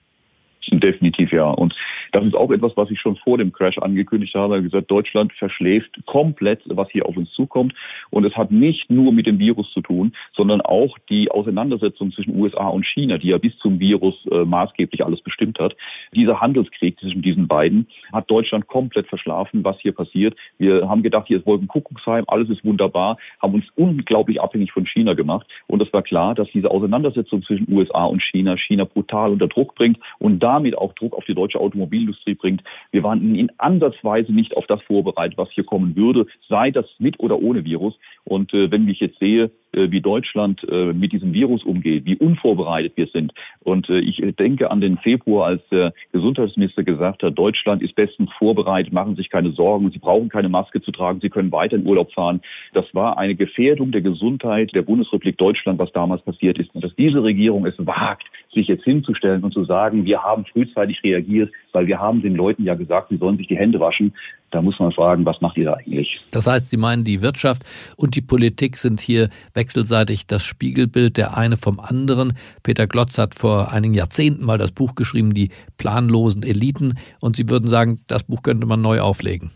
Definitiv 0.71 1.31
ja. 1.31 1.45
Und 1.45 1.73
das 2.11 2.25
ist 2.25 2.35
auch 2.35 2.51
etwas, 2.51 2.71
was 2.75 2.89
ich 2.91 2.99
schon 2.99 3.15
vor 3.17 3.37
dem 3.37 3.51
Crash 3.51 3.77
angekündigt 3.77 4.35
habe. 4.35 4.55
Ich 4.55 4.57
habe 4.57 4.69
gesagt, 4.69 4.91
Deutschland 4.91 5.33
verschläft 5.33 5.91
komplett, 6.05 6.61
was 6.65 6.89
hier 6.91 7.05
auf 7.05 7.17
uns 7.17 7.31
zukommt. 7.31 7.73
Und 8.09 8.25
es 8.25 8.35
hat 8.35 8.51
nicht 8.51 8.89
nur 8.89 9.11
mit 9.11 9.27
dem 9.27 9.39
Virus 9.39 9.71
zu 9.71 9.81
tun, 9.81 10.13
sondern 10.35 10.61
auch 10.61 10.97
die 11.09 11.31
Auseinandersetzung 11.31 12.11
zwischen 12.11 12.35
USA 12.35 12.67
und 12.67 12.85
China, 12.85 13.17
die 13.17 13.29
ja 13.29 13.37
bis 13.37 13.57
zum 13.59 13.79
Virus 13.79 14.15
äh, 14.31 14.45
maßgeblich 14.45 15.03
alles 15.05 15.21
bestimmt 15.21 15.59
hat. 15.59 15.75
Dieser 16.13 16.41
Handelskrieg 16.41 16.99
zwischen 16.99 17.21
diesen 17.21 17.47
beiden 17.47 17.87
hat 18.11 18.29
Deutschland 18.29 18.67
komplett 18.67 19.07
verschlafen, 19.07 19.63
was 19.63 19.79
hier 19.79 19.93
passiert. 19.93 20.35
Wir 20.57 20.87
haben 20.87 21.03
gedacht, 21.03 21.27
hier 21.27 21.37
ist 21.37 21.45
Wolkenkuckucksheim, 21.45 22.25
alles 22.27 22.49
ist 22.49 22.63
wunderbar, 22.65 23.17
haben 23.41 23.53
uns 23.53 23.65
unglaublich 23.75 24.41
abhängig 24.41 24.71
von 24.71 24.85
China 24.85 25.13
gemacht. 25.13 25.47
Und 25.67 25.81
es 25.81 25.91
war 25.93 26.01
klar, 26.01 26.35
dass 26.35 26.49
diese 26.53 26.71
Auseinandersetzung 26.71 27.43
zwischen 27.43 27.71
USA 27.71 28.05
und 28.05 28.21
China 28.21 28.57
China 28.57 28.85
brutal 28.85 29.31
unter 29.31 29.47
Druck 29.47 29.75
bringt 29.75 29.97
und 30.19 30.39
damit 30.39 30.77
auch 30.77 30.93
Druck 30.93 31.13
auf 31.13 31.25
die 31.25 31.35
deutsche 31.35 31.59
Automobil 31.59 32.00
Automobilindustrie 32.01 32.35
bringt. 32.35 32.63
Wir 32.91 33.03
waren 33.03 33.35
in 33.35 33.51
ansatzweise 33.57 34.31
nicht 34.31 34.55
auf 34.57 34.65
das 34.67 34.81
vorbereitet, 34.83 35.37
was 35.37 35.49
hier 35.51 35.63
kommen 35.63 35.95
würde, 35.95 36.25
sei 36.49 36.71
das 36.71 36.85
mit 36.99 37.19
oder 37.19 37.39
ohne 37.39 37.63
Virus. 37.63 37.97
Und 38.23 38.53
äh, 38.53 38.71
wenn 38.71 38.87
ich 38.87 38.99
jetzt 38.99 39.19
sehe, 39.19 39.51
wie 39.73 40.01
Deutschland 40.01 40.65
äh, 40.69 40.93
mit 40.93 41.11
diesem 41.11 41.33
Virus 41.33 41.63
umgeht, 41.63 42.05
wie 42.05 42.15
unvorbereitet 42.15 42.93
wir 42.95 43.07
sind. 43.07 43.33
Und 43.59 43.89
äh, 43.89 43.99
ich 43.99 44.21
denke 44.37 44.71
an 44.71 44.81
den 44.81 44.97
Februar, 44.97 45.47
als 45.47 45.61
der 45.69 45.93
Gesundheitsminister 46.11 46.83
gesagt 46.83 47.23
hat, 47.23 47.37
Deutschland 47.37 47.81
ist 47.81 47.95
bestens 47.95 48.29
vorbereitet, 48.37 48.93
machen 48.93 49.15
sich 49.15 49.29
keine 49.29 49.51
Sorgen, 49.51 49.91
Sie 49.91 49.99
brauchen 49.99 50.29
keine 50.29 50.49
Maske 50.49 50.81
zu 50.81 50.91
tragen, 50.91 51.19
Sie 51.21 51.29
können 51.29 51.51
weiter 51.51 51.75
in 51.75 51.85
Urlaub 51.85 52.11
fahren. 52.13 52.41
Das 52.73 52.85
war 52.93 53.17
eine 53.17 53.35
Gefährdung 53.35 53.91
der 53.91 54.01
Gesundheit 54.01 54.71
der 54.73 54.81
Bundesrepublik 54.81 55.37
Deutschland, 55.37 55.79
was 55.79 55.91
damals 55.91 56.21
passiert 56.23 56.59
ist. 56.59 56.73
Und 56.75 56.83
dass 56.83 56.95
diese 56.95 57.23
Regierung 57.23 57.65
es 57.65 57.75
wagt, 57.79 58.25
sich 58.53 58.67
jetzt 58.67 58.83
hinzustellen 58.83 59.43
und 59.43 59.53
zu 59.53 59.63
sagen, 59.65 60.05
wir 60.05 60.21
haben 60.23 60.45
frühzeitig 60.45 61.01
reagiert, 61.03 61.51
weil 61.71 61.87
wir 61.87 61.99
haben 61.99 62.21
den 62.21 62.35
Leuten 62.35 62.63
ja 62.63 62.75
gesagt, 62.75 63.09
sie 63.09 63.17
sollen 63.17 63.37
sich 63.37 63.47
die 63.47 63.57
Hände 63.57 63.79
waschen. 63.79 64.13
Da 64.51 64.61
muss 64.61 64.77
man 64.79 64.91
fragen, 64.91 65.25
was 65.25 65.39
macht 65.39 65.57
ihr 65.57 65.65
da 65.65 65.73
eigentlich? 65.73 66.19
Das 66.31 66.45
heißt, 66.45 66.69
Sie 66.69 66.77
meinen, 66.77 67.05
die 67.05 67.21
Wirtschaft 67.21 67.63
und 67.95 68.15
die 68.15 68.21
Politik 68.21 68.77
sind 68.77 68.99
hier 68.99 69.29
wechselseitig 69.53 70.27
das 70.27 70.43
Spiegelbild 70.43 71.15
der 71.17 71.37
eine 71.37 71.55
vom 71.55 71.79
anderen. 71.79 72.33
Peter 72.61 72.85
Glotz 72.85 73.17
hat 73.17 73.33
vor 73.33 73.71
einigen 73.71 73.93
Jahrzehnten 73.93 74.45
mal 74.45 74.57
das 74.57 74.73
Buch 74.73 74.95
geschrieben, 74.95 75.33
Die 75.33 75.51
planlosen 75.77 76.43
Eliten. 76.43 76.99
Und 77.21 77.37
Sie 77.37 77.49
würden 77.49 77.67
sagen, 77.67 78.01
das 78.07 78.23
Buch 78.23 78.43
könnte 78.43 78.67
man 78.67 78.81
neu 78.81 78.99
auflegen. 78.99 79.51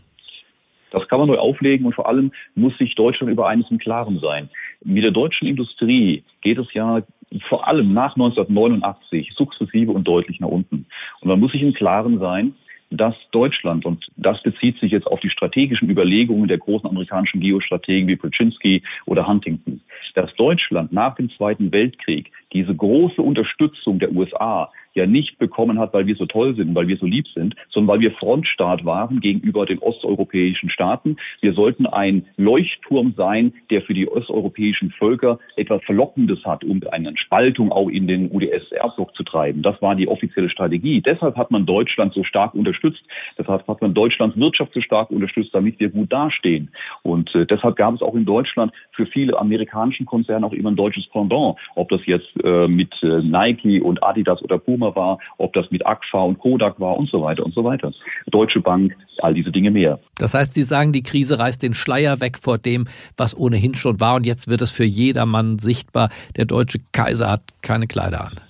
Das 0.92 1.06
kann 1.08 1.18
man 1.18 1.28
neu 1.28 1.36
auflegen 1.36 1.84
und 1.84 1.94
vor 1.94 2.08
allem 2.08 2.32
muss 2.54 2.76
sich 2.78 2.94
Deutschland 2.94 3.30
über 3.30 3.48
eines 3.48 3.70
im 3.70 3.78
Klaren 3.78 4.18
sein. 4.20 4.48
Mit 4.82 5.04
der 5.04 5.10
deutschen 5.10 5.46
Industrie 5.46 6.24
geht 6.40 6.58
es 6.58 6.72
ja 6.72 7.02
vor 7.48 7.68
allem 7.68 7.92
nach 7.92 8.14
1989 8.14 9.32
sukzessive 9.36 9.92
und 9.92 10.08
deutlich 10.08 10.40
nach 10.40 10.48
unten. 10.48 10.86
Und 11.20 11.28
man 11.28 11.40
muss 11.40 11.52
sich 11.52 11.60
im 11.60 11.74
Klaren 11.74 12.18
sein, 12.18 12.54
dass 12.90 13.14
Deutschland, 13.32 13.84
und 13.84 14.06
das 14.16 14.42
bezieht 14.42 14.78
sich 14.78 14.92
jetzt 14.92 15.06
auf 15.06 15.20
die 15.20 15.30
strategischen 15.30 15.90
Überlegungen 15.90 16.48
der 16.48 16.58
großen 16.58 16.88
amerikanischen 16.88 17.40
Geostrategen 17.40 18.08
wie 18.08 18.16
Brzezinski 18.16 18.82
oder 19.06 19.26
Huntington, 19.26 19.80
dass 20.14 20.34
Deutschland 20.36 20.92
nach 20.92 21.14
dem 21.16 21.30
Zweiten 21.30 21.72
Weltkrieg 21.72 22.30
diese 22.52 22.74
große 22.74 23.20
Unterstützung 23.20 23.98
der 23.98 24.12
USA 24.12 24.70
ja 24.96 25.06
nicht 25.06 25.38
bekommen 25.38 25.78
hat, 25.78 25.92
weil 25.92 26.06
wir 26.06 26.16
so 26.16 26.26
toll 26.26 26.56
sind, 26.56 26.74
weil 26.74 26.88
wir 26.88 26.96
so 26.96 27.06
lieb 27.06 27.26
sind, 27.34 27.54
sondern 27.70 27.94
weil 27.94 28.00
wir 28.00 28.12
Frontstaat 28.12 28.84
waren 28.84 29.20
gegenüber 29.20 29.66
den 29.66 29.78
osteuropäischen 29.78 30.70
Staaten. 30.70 31.16
Wir 31.42 31.52
sollten 31.52 31.86
ein 31.86 32.26
Leuchtturm 32.36 33.14
sein, 33.16 33.52
der 33.70 33.82
für 33.82 33.94
die 33.94 34.08
osteuropäischen 34.08 34.90
Völker 34.92 35.38
etwas 35.56 35.82
Verlockendes 35.84 36.44
hat, 36.44 36.64
um 36.64 36.80
eine 36.90 37.16
Spaltung 37.16 37.70
auch 37.70 37.88
in 37.88 38.08
den 38.08 38.30
UdSSR-Block 38.30 39.14
zu 39.14 39.22
treiben. 39.22 39.62
Das 39.62 39.80
war 39.82 39.94
die 39.94 40.08
offizielle 40.08 40.48
Strategie. 40.48 41.02
Deshalb 41.02 41.36
hat 41.36 41.50
man 41.50 41.66
Deutschland 41.66 42.14
so 42.14 42.24
stark 42.24 42.54
unterstützt. 42.54 43.02
Deshalb 43.38 43.68
hat 43.68 43.82
man 43.82 43.92
Deutschlands 43.92 44.36
Wirtschaft 44.36 44.72
so 44.72 44.80
stark 44.80 45.10
unterstützt, 45.10 45.50
damit 45.52 45.78
wir 45.78 45.90
gut 45.90 46.10
dastehen. 46.10 46.70
Und 47.02 47.34
äh, 47.34 47.44
deshalb 47.44 47.76
gab 47.76 47.94
es 47.94 48.00
auch 48.00 48.14
in 48.14 48.24
Deutschland 48.24 48.72
für 48.92 49.06
viele 49.06 49.38
amerikanischen 49.38 50.06
Konzerne 50.06 50.46
auch 50.46 50.52
immer 50.52 50.70
ein 50.70 50.76
deutsches 50.76 51.06
Pendant. 51.08 51.56
Ob 51.74 51.90
das 51.90 52.00
jetzt 52.06 52.26
äh, 52.44 52.68
mit 52.68 52.92
äh, 53.02 53.22
Nike 53.22 53.80
und 53.80 54.02
Adidas 54.02 54.42
oder 54.42 54.58
Puma 54.58 54.94
war, 54.94 55.18
ob 55.38 55.52
das 55.52 55.70
mit 55.70 55.86
Agfa 55.86 56.22
und 56.22 56.38
Kodak 56.38 56.78
war 56.80 56.96
und 56.96 57.08
so 57.08 57.22
weiter 57.22 57.44
und 57.44 57.54
so 57.54 57.64
weiter. 57.64 57.92
Deutsche 58.26 58.60
Bank, 58.60 58.96
all 59.18 59.34
diese 59.34 59.50
Dinge 59.50 59.70
mehr. 59.70 59.98
Das 60.18 60.34
heißt, 60.34 60.54
Sie 60.54 60.62
sagen, 60.62 60.92
die 60.92 61.02
Krise 61.02 61.38
reißt 61.38 61.62
den 61.62 61.74
Schleier 61.74 62.20
weg 62.20 62.38
vor 62.38 62.58
dem, 62.58 62.88
was 63.16 63.36
ohnehin 63.36 63.74
schon 63.74 64.00
war 64.00 64.16
und 64.16 64.26
jetzt 64.26 64.48
wird 64.48 64.62
es 64.62 64.70
für 64.70 64.84
jedermann 64.84 65.58
sichtbar. 65.58 66.10
Der 66.36 66.44
deutsche 66.44 66.78
Kaiser 66.92 67.30
hat 67.30 67.42
keine 67.62 67.86
Kleider 67.86 68.22
an. 68.22 68.40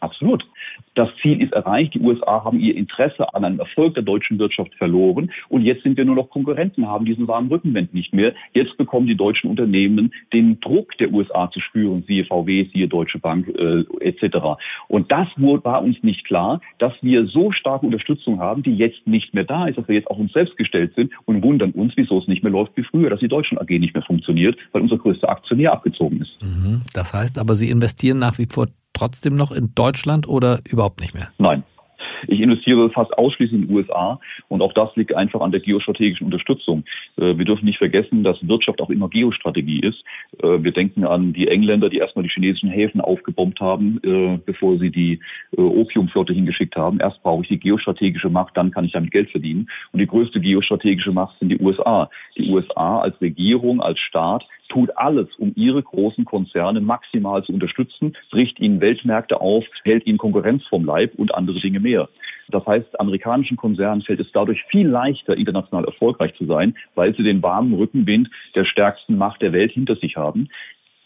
Absolut. 0.00 0.44
Das 1.00 1.08
Ziel 1.22 1.40
ist 1.40 1.54
erreicht. 1.54 1.94
Die 1.94 2.00
USA 2.00 2.44
haben 2.44 2.60
ihr 2.60 2.76
Interesse 2.76 3.32
an 3.32 3.42
einem 3.42 3.58
Erfolg 3.58 3.94
der 3.94 4.02
deutschen 4.02 4.38
Wirtschaft 4.38 4.74
verloren. 4.74 5.30
Und 5.48 5.62
jetzt 5.62 5.82
sind 5.82 5.96
wir 5.96 6.04
nur 6.04 6.14
noch 6.14 6.28
Konkurrenten, 6.28 6.86
haben 6.86 7.06
diesen 7.06 7.26
warmen 7.26 7.48
Rückenwind 7.48 7.94
nicht 7.94 8.12
mehr. 8.12 8.34
Jetzt 8.52 8.76
bekommen 8.76 9.06
die 9.06 9.16
deutschen 9.16 9.48
Unternehmen 9.48 10.12
den 10.34 10.60
Druck 10.60 10.98
der 10.98 11.10
USA 11.10 11.50
zu 11.50 11.58
spüren, 11.60 12.04
siehe 12.06 12.26
VW, 12.26 12.68
siehe 12.74 12.86
Deutsche 12.86 13.18
Bank 13.18 13.48
äh, 13.48 13.84
etc. 14.00 14.60
Und 14.88 15.10
das 15.10 15.26
war 15.38 15.82
uns 15.82 15.96
nicht 16.02 16.26
klar, 16.26 16.60
dass 16.76 16.92
wir 17.00 17.24
so 17.28 17.50
starke 17.50 17.86
Unterstützung 17.86 18.38
haben, 18.38 18.62
die 18.62 18.76
jetzt 18.76 19.06
nicht 19.06 19.32
mehr 19.32 19.44
da 19.44 19.68
ist, 19.68 19.78
dass 19.78 19.88
wir 19.88 19.94
jetzt 19.94 20.08
auf 20.08 20.18
uns 20.18 20.34
selbst 20.34 20.58
gestellt 20.58 20.92
sind 20.96 21.12
und 21.24 21.42
wundern 21.42 21.70
uns, 21.70 21.94
wieso 21.96 22.18
es 22.18 22.28
nicht 22.28 22.42
mehr 22.42 22.52
läuft 22.52 22.76
wie 22.76 22.84
früher, 22.84 23.08
dass 23.08 23.20
die 23.20 23.28
Deutschland 23.28 23.62
AG 23.62 23.70
nicht 23.78 23.94
mehr 23.94 24.04
funktioniert, 24.04 24.58
weil 24.72 24.82
unser 24.82 24.98
größter 24.98 25.30
Aktionär 25.30 25.72
abgezogen 25.72 26.20
ist. 26.20 26.42
Mhm. 26.42 26.82
Das 26.92 27.14
heißt 27.14 27.38
aber, 27.38 27.54
Sie 27.54 27.70
investieren 27.70 28.18
nach 28.18 28.36
wie 28.36 28.44
vor 28.44 28.66
trotzdem 29.00 29.34
noch 29.34 29.50
in 29.50 29.74
Deutschland 29.74 30.28
oder 30.28 30.60
überhaupt 30.70 31.00
nicht 31.00 31.14
mehr? 31.14 31.28
Nein. 31.38 31.64
Ich 32.26 32.40
investiere 32.40 32.90
fast 32.90 33.16
ausschließlich 33.16 33.60
in 33.60 33.66
den 33.66 33.76
USA 33.76 34.20
und 34.48 34.60
auch 34.60 34.72
das 34.74 34.94
liegt 34.96 35.14
einfach 35.14 35.40
an 35.40 35.52
der 35.52 35.60
geostrategischen 35.60 36.26
Unterstützung. 36.26 36.84
Äh, 37.16 37.38
wir 37.38 37.44
dürfen 37.44 37.64
nicht 37.64 37.78
vergessen, 37.78 38.24
dass 38.24 38.36
Wirtschaft 38.46 38.80
auch 38.80 38.90
immer 38.90 39.08
Geostrategie 39.08 39.80
ist. 39.80 40.04
Äh, 40.42 40.62
wir 40.62 40.72
denken 40.72 41.04
an 41.04 41.32
die 41.32 41.48
Engländer, 41.48 41.88
die 41.88 41.98
erstmal 41.98 42.22
die 42.22 42.30
chinesischen 42.30 42.68
Häfen 42.68 43.00
aufgebombt 43.00 43.60
haben, 43.60 44.00
äh, 44.02 44.38
bevor 44.44 44.78
sie 44.78 44.90
die 44.90 45.20
Opiumflotte 45.56 46.32
hingeschickt 46.32 46.76
haben. 46.76 47.00
Erst 47.00 47.22
brauche 47.22 47.42
ich 47.42 47.48
die 47.48 47.58
geostrategische 47.58 48.28
Macht, 48.28 48.56
dann 48.56 48.70
kann 48.70 48.84
ich 48.84 48.92
damit 48.92 49.10
Geld 49.12 49.30
verdienen. 49.30 49.68
Und 49.92 50.00
die 50.00 50.06
größte 50.06 50.40
geostrategische 50.40 51.12
Macht 51.12 51.38
sind 51.38 51.48
die 51.48 51.58
USA. 51.58 52.10
Die 52.36 52.50
USA 52.50 53.00
als 53.00 53.20
Regierung, 53.20 53.80
als 53.80 53.98
Staat 53.98 54.44
tut 54.70 54.96
alles, 54.96 55.28
um 55.36 55.52
ihre 55.56 55.82
großen 55.82 56.24
Konzerne 56.24 56.80
maximal 56.80 57.44
zu 57.44 57.52
unterstützen, 57.52 58.16
bricht 58.30 58.58
ihnen 58.58 58.80
Weltmärkte 58.80 59.40
auf, 59.40 59.64
hält 59.84 60.06
ihnen 60.06 60.18
Konkurrenz 60.18 60.64
vom 60.68 60.84
Leib 60.84 61.14
und 61.16 61.34
andere 61.34 61.60
Dinge 61.60 61.80
mehr. 61.80 62.08
Das 62.48 62.66
heißt, 62.66 62.98
amerikanischen 62.98 63.56
Konzernen 63.56 64.02
fällt 64.02 64.20
es 64.20 64.32
dadurch 64.32 64.64
viel 64.70 64.88
leichter, 64.88 65.36
international 65.36 65.84
erfolgreich 65.84 66.34
zu 66.34 66.46
sein, 66.46 66.74
weil 66.94 67.14
sie 67.14 67.22
den 67.22 67.42
warmen 67.42 67.74
Rückenwind 67.74 68.28
der 68.54 68.64
stärksten 68.64 69.16
Macht 69.16 69.42
der 69.42 69.52
Welt 69.52 69.72
hinter 69.72 69.96
sich 69.96 70.16
haben. 70.16 70.48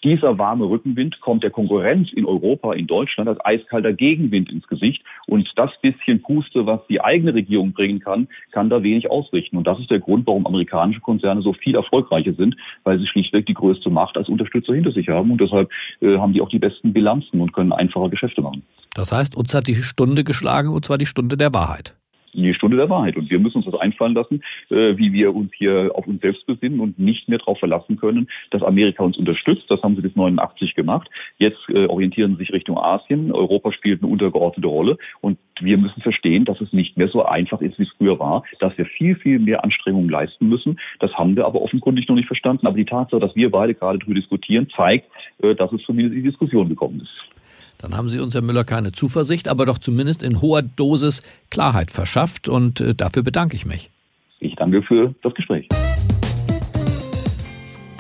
Dieser 0.05 0.37
warme 0.37 0.67
Rückenwind 0.69 1.19
kommt 1.23 1.43
der 1.43 1.51
Konkurrenz 1.51 2.13
in 2.13 2.27
Europa, 2.27 2.75
in 2.75 2.87
Deutschland 2.87 3.27
als 3.27 3.43
eiskalter 3.43 3.95
Gegenwind 3.95 4.53
ins 4.53 4.67
Gesicht. 4.67 5.03
Und 5.27 5.51
das 5.57 5.71
bisschen 5.81 6.21
Puste, 6.21 6.67
was 6.67 6.87
die 6.89 7.01
eigene 7.01 7.33
Regierung 7.33 7.73
bringen 7.73 8.01
kann, 8.01 8.29
kann 8.53 8.69
da 8.69 8.83
wenig 8.83 9.11
ausrichten. 9.11 9.57
Und 9.57 9.67
das 9.67 9.81
ist 9.81 9.91
der 9.91 10.01
Grund, 10.01 10.27
warum 10.27 10.47
amerikanische 10.47 11.01
Konzerne 11.01 11.41
so 11.41 11.55
viel 11.55 11.75
erfolgreicher 11.75 12.35
sind, 12.35 12.55
weil 12.83 12.99
sie 12.99 13.07
schlichtweg 13.07 13.47
die 13.47 13.55
größte 13.55 13.89
Macht 13.89 14.19
als 14.19 14.29
Unterstützer 14.29 14.75
hinter 14.75 14.93
sich 14.93 15.09
haben. 15.09 15.31
Und 15.31 15.41
deshalb 15.41 15.71
äh, 16.03 16.19
haben 16.19 16.35
die 16.35 16.43
auch 16.43 16.51
die 16.51 16.59
besten 16.59 16.93
Bilanzen 16.93 17.41
und 17.41 17.55
können 17.55 17.73
einfacher 17.73 18.11
Geschäfte 18.11 18.43
machen. 18.43 18.63
Das 18.95 19.11
heißt, 19.11 19.35
uns 19.35 19.55
hat 19.55 19.67
die 19.69 19.77
Stunde 19.77 20.23
geschlagen, 20.23 20.69
und 20.69 20.85
zwar 20.85 20.99
die 20.99 21.07
Stunde 21.07 21.39
der 21.39 21.55
Wahrheit 21.55 21.97
die 22.43 22.55
Stunde 22.55 22.77
der 22.77 22.91
Wahrheit. 22.91 23.17
Und 23.17 23.31
wir 23.31 23.39
müssen 23.39 23.59
uns 23.59 23.67
das 23.67 23.81
einfallen 23.81 24.15
lassen, 24.15 24.43
äh, 24.71 24.97
wie 24.97 25.13
wir 25.13 25.35
uns 25.35 25.53
hier 25.55 25.91
auf 25.95 26.07
uns 26.07 26.21
selbst 26.21 26.47
besinnen 26.47 26.81
und 26.81 26.99
nicht 26.99 27.29
mehr 27.29 27.39
darauf 27.39 27.59
verlassen 27.59 27.97
können, 27.97 28.29
dass 28.51 28.63
Amerika 28.63 29.03
uns 29.03 29.17
unterstützt. 29.17 29.65
Das 29.69 29.83
haben 29.83 29.97
sie 29.97 30.03
bis 30.03 30.17
89 30.17 30.75
gemacht. 30.75 31.09
Jetzt 31.39 31.59
äh, 31.69 31.87
orientieren 31.87 32.33
sie 32.33 32.39
sich 32.39 32.53
Richtung 32.53 32.79
Asien. 32.79 33.33
Europa 33.33 33.73
spielt 33.73 34.03
eine 34.03 34.11
untergeordnete 34.11 34.69
Rolle. 34.69 34.99
Und 35.21 35.39
wir 35.61 35.79
müssen 35.79 36.03
verstehen, 36.03 36.45
dass 36.45 36.61
es 36.61 36.73
nicht 36.73 36.97
mehr 36.97 37.09
so 37.09 37.25
einfach 37.25 37.61
ist, 37.61 37.79
wie 37.79 37.85
es 37.85 37.93
früher 37.97 38.19
war, 38.19 38.45
dass 38.61 38.77
wir 38.77 38.87
viel, 38.87 39.15
viel 39.17 39.39
mehr 39.39 39.65
Anstrengungen 39.65 40.09
leisten 40.09 40.49
müssen. 40.49 40.79
Das 40.99 41.13
haben 41.15 41.37
wir 41.37 41.47
aber 41.47 41.63
offenkundig 41.63 42.09
noch 42.09 42.17
nicht 42.17 42.27
verstanden. 42.27 42.67
Aber 42.67 42.77
die 42.77 42.85
Tatsache, 42.85 43.21
dass 43.21 43.37
wir 43.37 43.51
beide 43.51 43.75
gerade 43.75 43.99
darüber 43.99 44.15
diskutieren, 44.15 44.69
zeigt, 44.75 45.11
äh, 45.43 45.55
dass 45.55 45.73
es 45.73 45.83
zumindest 45.83 46.17
in 46.17 46.23
die 46.23 46.31
Diskussion 46.31 46.69
gekommen 46.69 47.01
ist. 47.01 47.34
Dann 47.79 47.97
haben 47.97 48.09
Sie 48.09 48.19
uns, 48.19 48.35
Herr 48.35 48.43
Müller, 48.43 48.65
keine 48.65 48.93
Zuversicht, 48.93 49.49
aber 49.49 49.67
doch 49.67 49.79
zumindest 49.79 50.23
in 50.23 50.41
hoher 50.41 50.63
Dosis 50.63 51.23
Klarheit 51.51 51.91
verschafft 51.91 52.49
und 52.49 52.81
äh, 52.81 52.95
dafür 52.95 53.23
bedanke 53.23 53.57
ich 53.57 53.67
mich. 53.67 53.91
Ich 54.41 54.55
danke 54.57 54.83
für 54.83 55.15
das 55.23 55.35
Gespräch. 55.35 55.69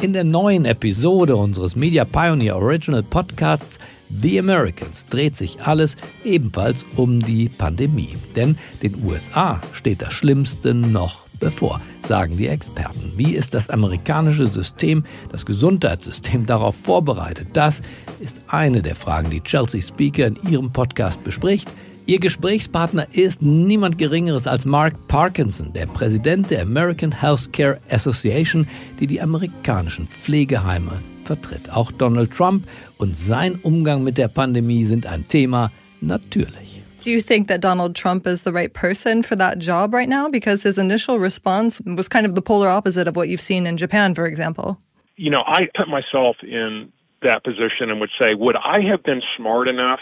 In 0.03 0.13
der 0.13 0.25
neuen 0.25 0.67
Episode 0.67 1.37
unseres 1.37 1.77
Media 1.77 2.05
Pioneer 2.05 2.57
Original 2.57 3.03
Podcasts 3.03 3.79
The 4.11 4.39
Americans 4.39 5.07
dreht 5.07 5.37
sich 5.37 5.63
alles 5.63 5.97
ebenfalls 6.25 6.85
um 6.97 7.21
die 7.21 7.49
Pandemie. 7.49 8.11
Denn 8.37 8.57
den 8.83 9.03
USA 9.05 9.63
steht 9.73 10.03
das 10.03 10.13
Schlimmste 10.13 10.75
noch 10.75 11.24
bevor, 11.45 11.79
sagen 12.09 12.39
die 12.39 12.47
Experten. 12.47 13.13
Wie 13.17 13.35
ist 13.35 13.53
das 13.53 13.69
amerikanische 13.69 14.47
System, 14.47 15.05
das 15.31 15.45
Gesundheitssystem 15.45 16.47
darauf 16.47 16.75
vorbereitet? 16.75 17.49
Das 17.53 17.83
ist 18.19 18.41
eine 18.49 18.81
der 18.81 18.95
Fragen, 18.95 19.29
die 19.29 19.43
Chelsea 19.43 19.83
Speaker 19.83 20.27
in 20.27 20.39
ihrem 20.49 20.73
Podcast 20.73 21.23
bespricht. 21.23 21.69
Ihr 22.07 22.19
Gesprächspartner 22.19 23.07
ist 23.13 23.43
niemand 23.43 23.99
Geringeres 23.99 24.47
als 24.47 24.65
Mark 24.65 25.07
Parkinson, 25.07 25.75
der 25.75 25.87
Präsident 25.87 26.51
der 26.51 26.63
American 26.63 27.13
Healthcare 27.13 27.79
Association, 27.91 28.67
die 28.99 29.07
die 29.07 29.21
amerikanischen 29.21 30.07
Pflegeheime 30.07 30.93
vertritt. 31.25 31.71
Auch 31.71 31.93
Donald 31.93 32.33
Trump 32.33 32.67
und 32.97 33.19
sein 33.19 33.57
Umgang 33.63 34.03
mit 34.03 34.17
der 34.17 34.29
Pandemie 34.29 34.85
sind 34.85 35.05
ein 35.05 35.29
Thema, 35.29 35.71
natürlich. 36.01 36.64
Do 37.05 37.11
you 37.11 37.21
think 37.21 37.49
that 37.49 37.61
Donald 37.61 37.95
Trump 37.95 38.27
is 38.27 38.45
the 38.45 38.53
right 38.53 38.73
person 38.73 39.23
for 39.23 39.37
that 39.37 39.59
job 39.59 39.93
right 39.93 40.09
now? 40.09 40.27
Because 40.27 40.63
his 40.63 40.79
initial 40.79 41.19
response 41.19 41.79
was 41.83 42.09
kind 42.09 42.25
of 42.25 42.35
the 42.35 42.41
polar 42.41 42.71
opposite 42.71 43.07
of 43.07 43.15
what 43.15 43.29
you've 43.29 43.43
seen 43.43 43.67
in 43.67 43.77
Japan, 43.77 44.15
for 44.15 44.25
example. 44.25 44.81
You 45.17 45.31
know, 45.31 45.43
I 45.47 45.69
put 45.77 45.87
myself 45.87 46.37
in 46.43 46.91
that 47.21 47.45
position 47.45 47.91
and 47.91 48.01
would 48.01 48.09
say, 48.19 48.33
would 48.33 48.57
I 48.57 48.81
have 48.91 49.03
been 49.03 49.21
smart 49.37 49.69
enough 49.69 50.01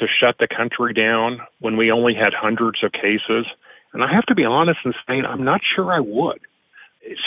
to 0.00 0.06
shut 0.20 0.34
the 0.40 0.48
country 0.48 0.92
down 0.92 1.38
when 1.60 1.76
we 1.76 1.92
only 1.92 2.14
had 2.16 2.34
hundreds 2.34 2.82
of 2.82 2.90
cases? 2.90 3.46
And 3.92 4.02
I 4.02 4.12
have 4.12 4.26
to 4.26 4.34
be 4.34 4.44
honest 4.44 4.80
and 4.84 4.92
say, 5.06 5.20
I'm 5.20 5.44
not 5.44 5.60
sure 5.76 5.92
I 5.92 6.00
would. 6.00 6.40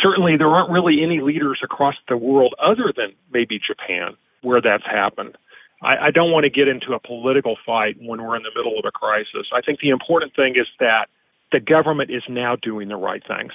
Certainly, 0.04 0.36
there 0.36 0.50
aren't 0.50 0.70
really 0.70 1.02
any 1.02 1.22
leaders 1.22 1.62
across 1.64 1.96
the 2.10 2.18
world 2.18 2.56
other 2.62 2.92
than 2.94 3.14
maybe 3.32 3.58
Japan 3.58 4.18
where 4.42 4.60
that's 4.60 4.86
happened. 4.86 5.38
I, 5.82 6.08
I 6.08 6.12
don't 6.12 6.32
want 6.32 6.44
to 6.46 6.50
get 6.50 6.68
into 6.68 6.94
a 6.94 7.00
political 7.00 7.58
fight 7.66 7.98
when 8.00 8.22
we're 8.22 8.36
in 8.36 8.44
the 8.44 8.52
middle 8.56 8.78
of 8.78 8.86
a 8.86 8.92
crisis. 8.92 9.48
I 9.54 9.62
think 9.62 9.80
the 9.80 9.90
important 9.90 10.36
thing 10.36 10.56
is 10.56 10.68
that 10.80 11.10
the 11.52 11.60
government 11.60 12.10
is 12.12 12.24
now 12.28 12.56
doing 12.56 12.88
the 12.88 12.96
right 12.96 13.24
things. 13.26 13.52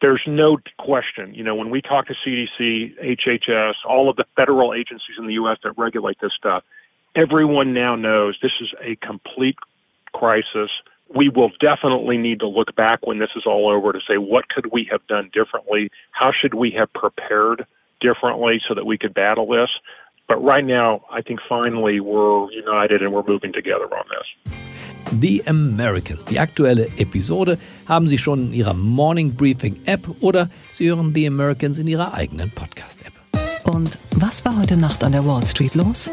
There's 0.00 0.22
no 0.26 0.58
question. 0.78 1.34
You 1.34 1.42
know, 1.42 1.54
when 1.54 1.70
we 1.70 1.80
talk 1.80 2.06
to 2.08 2.14
CDC, 2.26 3.18
HHS, 3.18 3.74
all 3.88 4.10
of 4.10 4.16
the 4.16 4.24
federal 4.36 4.74
agencies 4.74 5.16
in 5.18 5.26
the 5.26 5.34
U.S. 5.34 5.58
that 5.64 5.72
regulate 5.76 6.18
this 6.20 6.32
stuff, 6.36 6.64
everyone 7.14 7.72
now 7.72 7.96
knows 7.96 8.36
this 8.42 8.52
is 8.60 8.68
a 8.80 8.96
complete 8.96 9.56
crisis. 10.12 10.70
We 11.14 11.30
will 11.30 11.50
definitely 11.60 12.18
need 12.18 12.40
to 12.40 12.48
look 12.48 12.74
back 12.76 13.06
when 13.06 13.18
this 13.18 13.30
is 13.36 13.44
all 13.46 13.70
over 13.70 13.92
to 13.92 14.00
say 14.06 14.18
what 14.18 14.48
could 14.48 14.70
we 14.70 14.86
have 14.90 15.06
done 15.06 15.30
differently? 15.32 15.90
How 16.10 16.30
should 16.30 16.54
we 16.54 16.72
have 16.72 16.92
prepared 16.92 17.66
differently 18.00 18.60
so 18.68 18.74
that 18.74 18.84
we 18.84 18.98
could 18.98 19.14
battle 19.14 19.46
this? 19.46 19.70
But 20.28 20.42
right 20.42 20.64
now, 20.64 21.02
I 21.10 21.22
think 21.22 21.40
finally 21.48 22.00
we're 22.00 22.50
united 22.50 23.00
and 23.00 23.12
we're 23.12 23.26
moving 23.26 23.52
together 23.52 23.84
on 23.84 24.04
this. 24.10 24.26
The 25.20 25.42
Americans. 25.46 26.24
Die 26.24 26.40
aktuelle 26.40 26.88
Episode 26.98 27.58
haben 27.88 28.08
Sie 28.08 28.18
schon 28.18 28.48
in 28.48 28.52
Ihrer 28.52 28.74
Morning 28.74 29.34
Briefing 29.36 29.76
App 29.86 30.00
oder 30.20 30.48
Sie 30.72 30.88
hören 30.88 31.14
The 31.14 31.28
Americans 31.28 31.78
in 31.78 31.86
Ihrer 31.86 32.12
eigenen 32.12 32.50
Podcast 32.50 32.98
App. 33.06 33.12
Und 33.72 33.98
was 34.16 34.44
war 34.44 34.60
heute 34.60 34.76
Nacht 34.76 35.04
an 35.04 35.12
der 35.12 35.24
Wall 35.24 35.46
Street 35.46 35.76
los? 35.76 36.10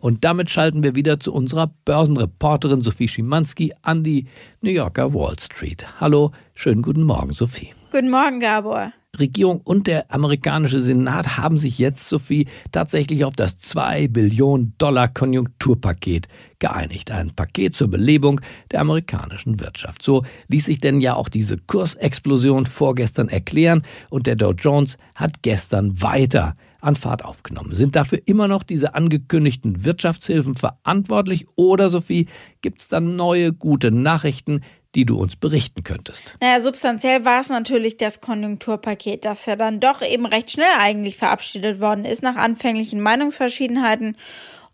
Und 0.00 0.24
damit 0.24 0.50
schalten 0.50 0.82
wir 0.82 0.94
wieder 0.94 1.18
zu 1.18 1.32
unserer 1.32 1.70
Börsenreporterin 1.86 2.82
Sophie 2.82 3.08
Schimanski 3.08 3.72
an 3.82 4.04
die 4.04 4.26
New 4.60 4.70
Yorker 4.70 5.14
Wall 5.14 5.38
Street. 5.38 5.84
Hallo, 5.98 6.32
schönen 6.54 6.82
guten 6.82 7.04
Morgen, 7.04 7.32
Sophie. 7.32 7.72
Guten 7.90 8.10
Morgen, 8.10 8.38
Gabor. 8.38 8.92
Regierung 9.18 9.60
und 9.60 9.86
der 9.86 10.12
amerikanische 10.12 10.80
Senat 10.80 11.38
haben 11.38 11.58
sich 11.58 11.78
jetzt, 11.78 12.08
Sophie, 12.08 12.46
tatsächlich 12.72 13.24
auf 13.24 13.34
das 13.34 13.58
2 13.58 14.08
Billionen 14.08 14.74
Dollar 14.78 15.08
Konjunkturpaket 15.08 16.28
geeinigt. 16.58 17.10
Ein 17.10 17.30
Paket 17.30 17.76
zur 17.76 17.88
Belebung 17.88 18.40
der 18.70 18.80
amerikanischen 18.80 19.60
Wirtschaft. 19.60 20.02
So 20.02 20.24
ließ 20.48 20.64
sich 20.64 20.78
denn 20.78 21.00
ja 21.00 21.14
auch 21.14 21.28
diese 21.28 21.56
Kursexplosion 21.56 22.66
vorgestern 22.66 23.28
erklären 23.28 23.82
und 24.10 24.26
der 24.26 24.36
Dow 24.36 24.52
Jones 24.52 24.98
hat 25.14 25.42
gestern 25.42 26.00
weiter 26.02 26.56
an 26.80 26.94
Fahrt 26.94 27.24
aufgenommen. 27.24 27.74
Sind 27.74 27.96
dafür 27.96 28.20
immer 28.26 28.46
noch 28.46 28.62
diese 28.62 28.94
angekündigten 28.94 29.84
Wirtschaftshilfen 29.84 30.54
verantwortlich 30.54 31.46
oder, 31.56 31.88
Sophie, 31.88 32.28
gibt 32.62 32.82
es 32.82 32.88
dann 32.88 33.16
neue 33.16 33.52
gute 33.52 33.90
Nachrichten, 33.90 34.60
die 34.94 35.04
du 35.04 35.20
uns 35.20 35.36
berichten 35.36 35.82
könntest? 35.82 36.36
Naja, 36.40 36.60
substanziell 36.60 37.24
war 37.24 37.40
es 37.40 37.48
natürlich 37.48 37.96
das 37.96 38.20
Konjunkturpaket, 38.20 39.24
das 39.24 39.46
ja 39.46 39.56
dann 39.56 39.80
doch 39.80 40.02
eben 40.02 40.26
recht 40.26 40.50
schnell 40.50 40.66
eigentlich 40.78 41.16
verabschiedet 41.16 41.80
worden 41.80 42.04
ist 42.04 42.22
nach 42.22 42.36
anfänglichen 42.36 43.00
Meinungsverschiedenheiten. 43.00 44.16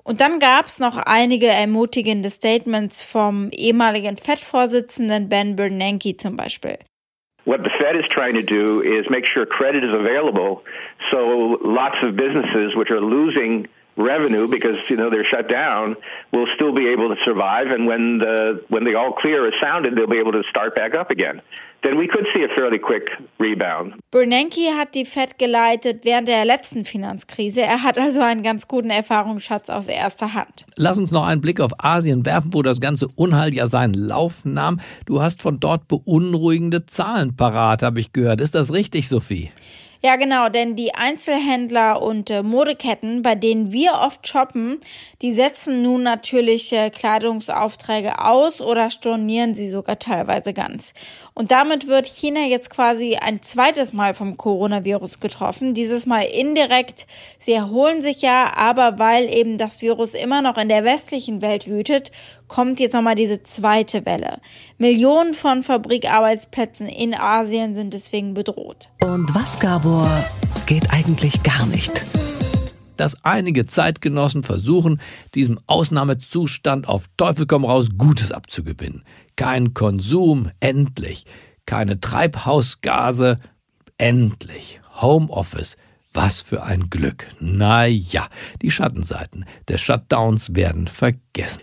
Und 0.04 0.20
dann 0.20 0.38
gab 0.38 0.66
es 0.66 0.78
noch 0.78 0.98
einige 0.98 1.46
ermutigende 1.46 2.30
Statements 2.30 3.02
vom 3.02 3.48
ehemaligen 3.50 4.16
FED-Vorsitzenden 4.16 5.28
Ben 5.30 5.56
Bernanke 5.56 6.16
zum 6.16 6.36
Beispiel. 6.36 6.78
What 7.46 7.60
the 7.62 7.70
Fed 7.78 7.94
is 7.96 8.08
trying 8.08 8.34
to 8.34 8.42
do 8.42 8.80
is 8.80 9.08
make 9.10 9.26
sure 9.26 9.44
credit 9.44 9.84
is 9.84 9.92
available 9.92 10.62
so 11.10 11.58
lots 11.62 11.96
of 12.02 12.16
businesses 12.16 12.74
which 12.74 12.90
are 12.90 13.00
losing 13.00 13.68
revenue 13.96 14.48
because 14.48 14.78
you 14.90 14.96
know 14.96 15.10
they're 15.10 15.24
shut 15.24 15.48
down 15.48 15.96
will 16.32 16.48
still 16.54 16.72
be 16.72 16.88
able 16.88 17.14
to 17.14 17.16
survive 17.24 17.68
and 17.68 17.86
when 17.86 18.18
the 18.18 18.64
when 18.68 18.84
the 18.84 18.94
all 18.94 19.12
clear 19.12 19.46
is 19.46 19.54
sounded 19.60 19.94
they'll 19.94 20.06
be 20.06 20.18
able 20.18 20.32
to 20.32 20.42
start 20.50 20.74
back 20.74 20.94
up 20.94 21.10
again 21.10 21.40
then 21.84 21.98
we 21.98 22.08
could 22.08 22.26
see 22.34 22.42
a 22.42 22.48
fairly 22.48 22.78
quick 22.78 23.10
rebound. 23.38 23.94
Bernanke 24.10 24.74
hat 24.74 24.94
die 24.94 25.04
Fed 25.04 25.38
geleitet 25.38 26.04
während 26.04 26.28
der 26.28 26.46
letzten 26.46 26.86
Finanzkrise. 26.86 27.60
Er 27.60 27.82
hat 27.82 27.98
also 27.98 28.20
einen 28.20 28.42
ganz 28.42 28.66
guten 28.66 28.88
Erfahrungsschatz 28.88 29.68
aus 29.68 29.88
erster 29.88 30.32
Hand. 30.32 30.64
Lass 30.76 30.96
uns 30.96 31.10
noch 31.10 31.26
einen 31.26 31.42
Blick 31.42 31.60
auf 31.60 31.72
Asien 31.76 32.24
werfen, 32.24 32.54
wo 32.54 32.62
das 32.62 32.80
ganze 32.80 33.06
Unheil 33.16 33.52
ja 33.52 33.66
seinen 33.66 33.92
Lauf 33.92 34.46
nahm. 34.46 34.80
Du 35.04 35.20
hast 35.20 35.42
von 35.42 35.60
dort 35.60 35.86
beunruhigende 35.86 36.86
Zahlen 36.86 37.36
parat, 37.36 37.82
habe 37.82 38.00
ich 38.00 38.14
gehört. 38.14 38.40
Ist 38.40 38.54
das 38.54 38.72
richtig, 38.72 39.08
Sophie? 39.08 39.50
Ja, 40.04 40.16
genau, 40.16 40.50
denn 40.50 40.76
die 40.76 40.94
Einzelhändler 40.94 42.02
und 42.02 42.28
äh, 42.28 42.42
Modeketten, 42.42 43.22
bei 43.22 43.34
denen 43.34 43.72
wir 43.72 43.94
oft 43.94 44.28
shoppen, 44.28 44.78
die 45.22 45.32
setzen 45.32 45.80
nun 45.80 46.02
natürlich 46.02 46.70
äh, 46.74 46.90
Kleidungsaufträge 46.90 48.18
aus 48.18 48.60
oder 48.60 48.90
stornieren 48.90 49.54
sie 49.54 49.70
sogar 49.70 49.98
teilweise 49.98 50.52
ganz. 50.52 50.92
Und 51.36 51.50
damit 51.50 51.88
wird 51.88 52.06
China 52.06 52.46
jetzt 52.46 52.70
quasi 52.70 53.16
ein 53.16 53.42
zweites 53.42 53.92
Mal 53.92 54.14
vom 54.14 54.36
Coronavirus 54.36 55.18
getroffen, 55.18 55.74
dieses 55.74 56.06
Mal 56.06 56.22
indirekt. 56.22 57.08
Sie 57.40 57.52
erholen 57.52 58.00
sich 58.00 58.22
ja, 58.22 58.56
aber 58.56 59.00
weil 59.00 59.28
eben 59.34 59.58
das 59.58 59.82
Virus 59.82 60.14
immer 60.14 60.42
noch 60.42 60.56
in 60.58 60.68
der 60.68 60.84
westlichen 60.84 61.42
Welt 61.42 61.66
wütet, 61.66 62.12
kommt 62.46 62.78
jetzt 62.78 62.92
nochmal 62.92 63.16
diese 63.16 63.42
zweite 63.42 64.06
Welle. 64.06 64.38
Millionen 64.78 65.34
von 65.34 65.64
Fabrikarbeitsplätzen 65.64 66.86
in 66.86 67.14
Asien 67.14 67.74
sind 67.74 67.94
deswegen 67.94 68.34
bedroht. 68.34 68.88
Und 69.02 69.34
was, 69.34 69.58
Gabor, 69.58 70.08
geht 70.66 70.92
eigentlich 70.92 71.42
gar 71.42 71.66
nicht? 71.66 72.04
Dass 72.96 73.24
einige 73.24 73.66
Zeitgenossen 73.66 74.42
versuchen, 74.42 75.00
diesem 75.34 75.58
Ausnahmezustand 75.66 76.88
auf 76.88 77.06
Teufel 77.16 77.46
komm 77.46 77.64
raus 77.64 77.88
Gutes 77.96 78.32
abzugewinnen. 78.32 79.04
Kein 79.36 79.74
Konsum, 79.74 80.50
endlich. 80.60 81.26
Keine 81.66 82.00
Treibhausgase, 82.00 83.40
endlich. 83.98 84.80
Homeoffice, 85.00 85.76
was 86.12 86.40
für 86.42 86.62
ein 86.62 86.90
Glück. 86.90 87.26
Na 87.40 87.86
ja, 87.86 88.28
die 88.62 88.70
Schattenseiten 88.70 89.44
des 89.68 89.80
Shutdowns 89.80 90.54
werden 90.54 90.86
vergessen. 90.86 91.62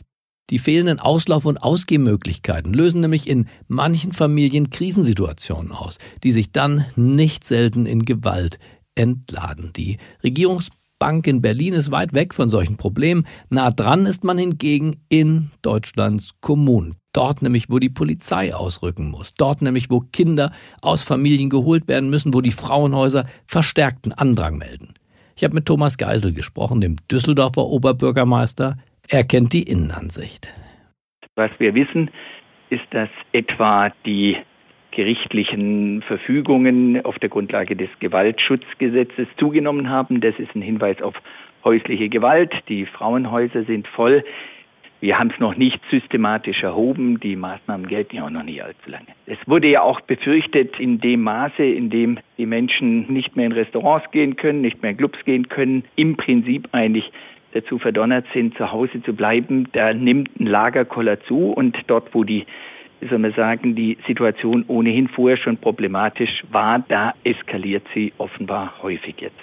Die 0.52 0.60
fehlenden 0.60 1.00
Auslauf- 1.00 1.46
und 1.46 1.64
Ausgehmöglichkeiten 1.64 2.74
lösen 2.74 3.00
nämlich 3.00 3.30
in 3.30 3.48
manchen 3.70 4.12
Familien 4.12 4.70
Krisensituationen 4.70 5.72
aus, 5.72 5.98
die 6.24 6.34
sich 6.34 6.52
dann 6.52 6.86
nicht 6.98 7.46
selten 7.46 7.86
in 7.86 8.04
Gewalt 8.04 8.60
entladen. 8.94 9.72
Die 9.78 9.98
Regierungsbank 11.02 11.28
in 11.28 11.42
Berlin 11.42 11.74
ist 11.74 11.92
weit 11.92 12.14
weg 12.14 12.34
von 12.34 12.50
solchen 12.50 12.78
Problemen. 12.78 13.26
Nah 13.50 13.72
dran 13.72 14.06
ist 14.06 14.24
man 14.24 14.38
hingegen 14.38 14.98
in 15.10 15.50
Deutschlands 15.62 16.40
Kommunen. 16.42 16.96
Dort 17.14 17.42
nämlich, 17.42 17.70
wo 17.70 17.80
die 17.80 17.90
Polizei 17.90 18.54
ausrücken 18.54 19.10
muss. 19.10 19.34
Dort 19.34 19.62
nämlich, 19.62 19.90
wo 19.90 20.00
Kinder 20.00 20.52
aus 20.82 21.04
Familien 21.04 21.50
geholt 21.50 21.88
werden 21.88 22.10
müssen, 22.10 22.34
wo 22.34 22.42
die 22.42 22.52
Frauenhäuser 22.52 23.26
verstärkten 23.48 24.14
Andrang 24.14 24.58
melden. 24.58 24.94
Ich 25.36 25.44
habe 25.44 25.56
mit 25.56 25.66
Thomas 25.66 25.98
Geisel 25.98 26.34
gesprochen, 26.34 26.82
dem 26.82 26.96
Düsseldorfer 27.12 27.66
Oberbürgermeister. 27.66 28.78
Er 29.10 29.24
kennt 29.24 29.54
die 29.54 29.64
Innenansicht. 29.64 30.48
Was 31.36 31.52
wir 31.58 31.74
wissen, 31.74 32.12
ist, 32.70 32.86
dass 32.92 33.10
etwa 33.34 33.90
die 34.06 34.38
gerichtlichen 34.92 36.02
Verfügungen 36.04 37.04
auf 37.06 37.18
der 37.20 37.30
Grundlage 37.30 37.76
des 37.76 37.90
Gewaltschutzgesetzes 38.00 39.28
zugenommen 39.38 39.90
haben. 39.90 40.22
Das 40.22 40.38
ist 40.38 40.56
ein 40.56 40.62
Hinweis 40.62 41.02
auf 41.02 41.16
häusliche 41.64 42.10
Gewalt. 42.10 42.54
Die 42.70 42.86
Frauenhäuser 42.86 43.64
sind 43.64 43.88
voll. 43.88 44.24
Wir 45.00 45.18
haben 45.18 45.32
es 45.34 45.40
noch 45.40 45.56
nicht 45.56 45.80
systematisch 45.90 46.62
erhoben. 46.62 47.20
Die 47.20 47.36
Maßnahmen 47.36 47.88
gelten 47.88 48.18
ja 48.18 48.26
auch 48.26 48.30
noch 48.30 48.44
nicht 48.44 48.64
allzu 48.64 48.88
lange. 48.88 49.08
Es 49.26 49.40
wurde 49.48 49.68
ja 49.68 49.82
auch 49.82 50.00
befürchtet, 50.02 50.80
in 50.80 51.00
dem 51.00 51.24
Maße, 51.24 51.64
in 51.64 51.90
dem 51.90 52.20
die 52.38 52.46
Menschen 52.46 53.12
nicht 53.12 53.36
mehr 53.36 53.48
in 53.48 53.52
Restaurants 53.52 54.12
gehen 54.12 54.36
können, 54.36 54.62
nicht 54.62 54.82
mehr 54.84 54.92
in 54.92 54.98
Clubs 54.98 55.18
gehen 55.26 55.50
können, 55.50 55.86
im 55.96 56.18
Prinzip 56.18 56.70
eigentlich 56.72 57.12
dazu 57.54 57.80
verdonnert 57.80 58.26
sind, 58.34 58.56
zu 58.58 58.72
Hause 58.72 59.02
zu 59.04 59.14
bleiben, 59.14 59.68
da 59.74 59.94
nimmt 59.94 60.40
ein 60.40 60.46
Lagerkoller 60.46 61.20
zu 61.22 61.52
und 61.52 61.78
dort, 61.88 62.14
wo 62.14 62.24
die 62.24 62.46
wie 63.02 63.08
soll 63.08 63.18
man 63.18 63.34
sagen, 63.34 63.76
die 63.76 63.98
Situation 64.08 64.64
ohnehin 64.68 65.08
vorher 65.08 65.38
schon 65.38 65.58
problematisch 65.58 66.44
war, 66.52 66.80
da 66.88 67.14
eskaliert 67.24 67.84
sie 67.94 68.14
offenbar 68.18 68.74
häufig 68.82 69.16
jetzt. 69.20 69.36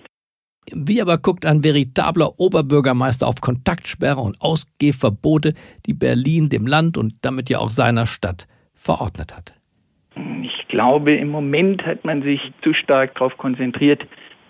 Wie 0.73 1.01
aber 1.01 1.19
guckt 1.19 1.47
ein 1.47 1.65
veritabler 1.65 2.39
Oberbürgermeister 2.39 3.27
auf 3.27 3.41
Kontaktsperre 3.41 4.21
und 4.21 4.37
Ausgehverbote, 4.41 5.55
die 5.87 5.95
Berlin 5.95 6.49
dem 6.51 6.67
Land 6.67 6.99
und 6.99 7.15
damit 7.23 7.51
ja 7.51 7.59
auch 7.59 7.71
seiner 7.71 8.07
Stadt 8.07 8.47
verordnet 8.75 9.35
hat? 9.35 9.55
Ich 10.43 10.69
glaube, 10.69 11.15
im 11.15 11.31
Moment 11.31 11.85
hat 11.87 12.05
man 12.05 12.23
sich 12.23 12.41
zu 12.63 12.75
stark 12.75 13.15
darauf 13.15 13.37
konzentriert, 13.39 14.07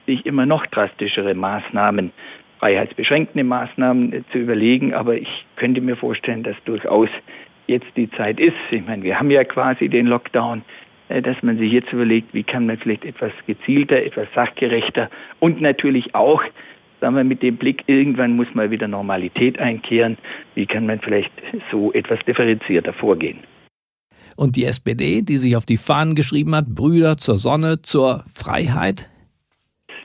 sich 0.06 0.26
immer 0.26 0.46
noch 0.46 0.66
drastischere 0.66 1.34
Maßnahmen, 1.34 2.12
freiheitsbeschränkende 2.58 3.44
Maßnahmen 3.44 4.24
zu 4.32 4.38
überlegen. 4.38 4.94
Aber 4.94 5.14
ich 5.14 5.28
könnte 5.56 5.80
mir 5.80 5.96
vorstellen, 5.96 6.42
dass 6.42 6.56
durchaus 6.64 7.10
jetzt 7.68 7.86
die 7.96 8.10
Zeit 8.10 8.40
ist. 8.40 8.56
Ich 8.70 8.84
meine, 8.84 9.02
wir 9.04 9.18
haben 9.18 9.30
ja 9.30 9.44
quasi 9.44 9.88
den 9.88 10.06
Lockdown, 10.06 10.62
äh, 11.08 11.22
dass 11.22 11.40
man 11.42 11.58
sich 11.58 11.70
jetzt 11.70 11.92
überlegt, 11.92 12.34
wie 12.34 12.42
kann 12.42 12.66
man 12.66 12.78
vielleicht 12.78 13.04
etwas 13.04 13.32
gezielter, 13.46 14.02
etwas 14.02 14.26
sachgerechter 14.34 15.08
und 15.38 15.60
natürlich 15.60 16.14
auch, 16.14 16.42
sagen 17.00 17.14
wir 17.14 17.24
mit 17.24 17.42
dem 17.42 17.56
Blick, 17.56 17.84
irgendwann 17.86 18.34
muss 18.34 18.48
mal 18.54 18.70
wieder 18.70 18.88
Normalität 18.88 19.58
einkehren. 19.58 20.18
Wie 20.54 20.66
kann 20.66 20.86
man 20.86 20.98
vielleicht 21.00 21.30
so 21.70 21.92
etwas 21.92 22.18
differenzierter 22.26 22.92
vorgehen? 22.92 23.38
Und 24.36 24.56
die 24.56 24.64
SPD, 24.64 25.22
die 25.22 25.36
sich 25.36 25.56
auf 25.56 25.66
die 25.66 25.76
Fahnen 25.76 26.14
geschrieben 26.14 26.54
hat, 26.54 26.66
Brüder 26.68 27.16
zur 27.16 27.36
Sonne, 27.36 27.82
zur 27.82 28.24
Freiheit? 28.32 29.08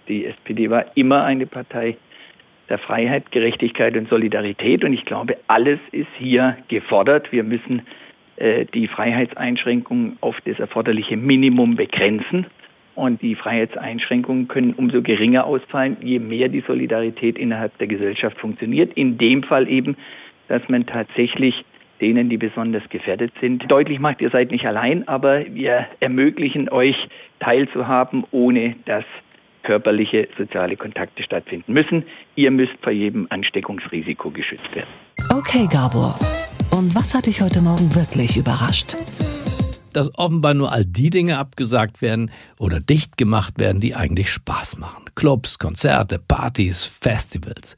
Die 0.08 0.26
SPD 0.26 0.70
war 0.70 0.86
immer 0.98 1.24
eine 1.24 1.46
Partei 1.46 1.98
der 2.70 2.78
Freiheit, 2.78 3.32
Gerechtigkeit 3.32 3.96
und 3.98 4.10
Solidarität. 4.10 4.84
Und 4.84 4.94
ich 4.94 5.06
glaube, 5.06 5.38
alles 5.48 5.80
ist 5.92 6.08
hier 6.18 6.58
gefordert. 6.68 7.32
Wir 7.32 7.44
müssen 7.44 7.84
äh, 8.38 8.66
die 8.74 8.88
Freiheitseinschränkungen 8.88 10.18
auf 10.22 10.40
das 10.46 10.60
erforderliche 10.60 11.18
Minimum 11.18 11.76
begrenzen. 11.76 12.46
Und 12.96 13.22
die 13.22 13.36
Freiheitseinschränkungen 13.36 14.48
können 14.48 14.74
umso 14.74 15.02
geringer 15.02 15.46
ausfallen, 15.46 15.98
je 16.02 16.20
mehr 16.20 16.48
die 16.48 16.62
Solidarität 16.62 17.38
innerhalb 17.38 17.76
der 17.80 17.88
Gesellschaft 17.88 18.38
funktioniert. 18.38 18.94
In 18.94 19.18
dem 19.18 19.44
Fall 19.44 19.68
eben, 19.68 19.98
dass 20.48 20.62
man 20.70 20.86
tatsächlich 20.86 21.66
denen, 22.02 22.30
die 22.30 22.38
besonders 22.38 22.88
gefährdet 22.90 23.32
sind, 23.40 23.70
deutlich 23.72 24.00
macht, 24.00 24.22
ihr 24.22 24.30
seid 24.30 24.52
nicht 24.52 24.66
allein, 24.66 25.08
aber 25.08 25.46
wir 25.48 25.88
ermöglichen 26.00 26.70
euch 26.70 26.96
teilzuhaben, 27.40 28.26
ohne 28.32 28.76
dass 28.86 29.06
körperliche, 29.64 30.28
soziale 30.38 30.78
Kontakte 30.78 31.24
stattfinden 31.24 31.74
müssen. 31.74 32.04
Ihr 32.36 32.52
müsst 32.52 32.74
vor 32.82 32.92
jedem 32.92 33.28
Ansteckungsrisiko 33.30 34.30
geschützt 34.30 34.76
werden. 34.76 34.90
Okay, 35.30 35.68
Gabor. 35.72 36.18
Und 36.72 36.94
was 36.96 37.14
hat 37.14 37.26
dich 37.28 37.42
heute 37.42 37.62
Morgen 37.62 37.94
wirklich 37.96 38.38
überrascht? 38.38 38.96
Dass 39.94 40.18
offenbar 40.18 40.54
nur 40.54 40.72
all 40.72 40.86
die 40.86 41.10
Dinge 41.10 41.38
abgesagt 41.38 42.02
werden 42.02 42.32
oder 42.58 42.80
dicht 42.80 43.18
gemacht 43.18 43.60
werden, 43.60 43.80
die 43.80 43.96
eigentlich 43.96 44.30
Spaß 44.30 44.78
machen. 44.78 45.06
Clubs, 45.16 45.60
Konzerte, 45.60 46.20
Partys, 46.20 46.84
Festivals. 46.84 47.78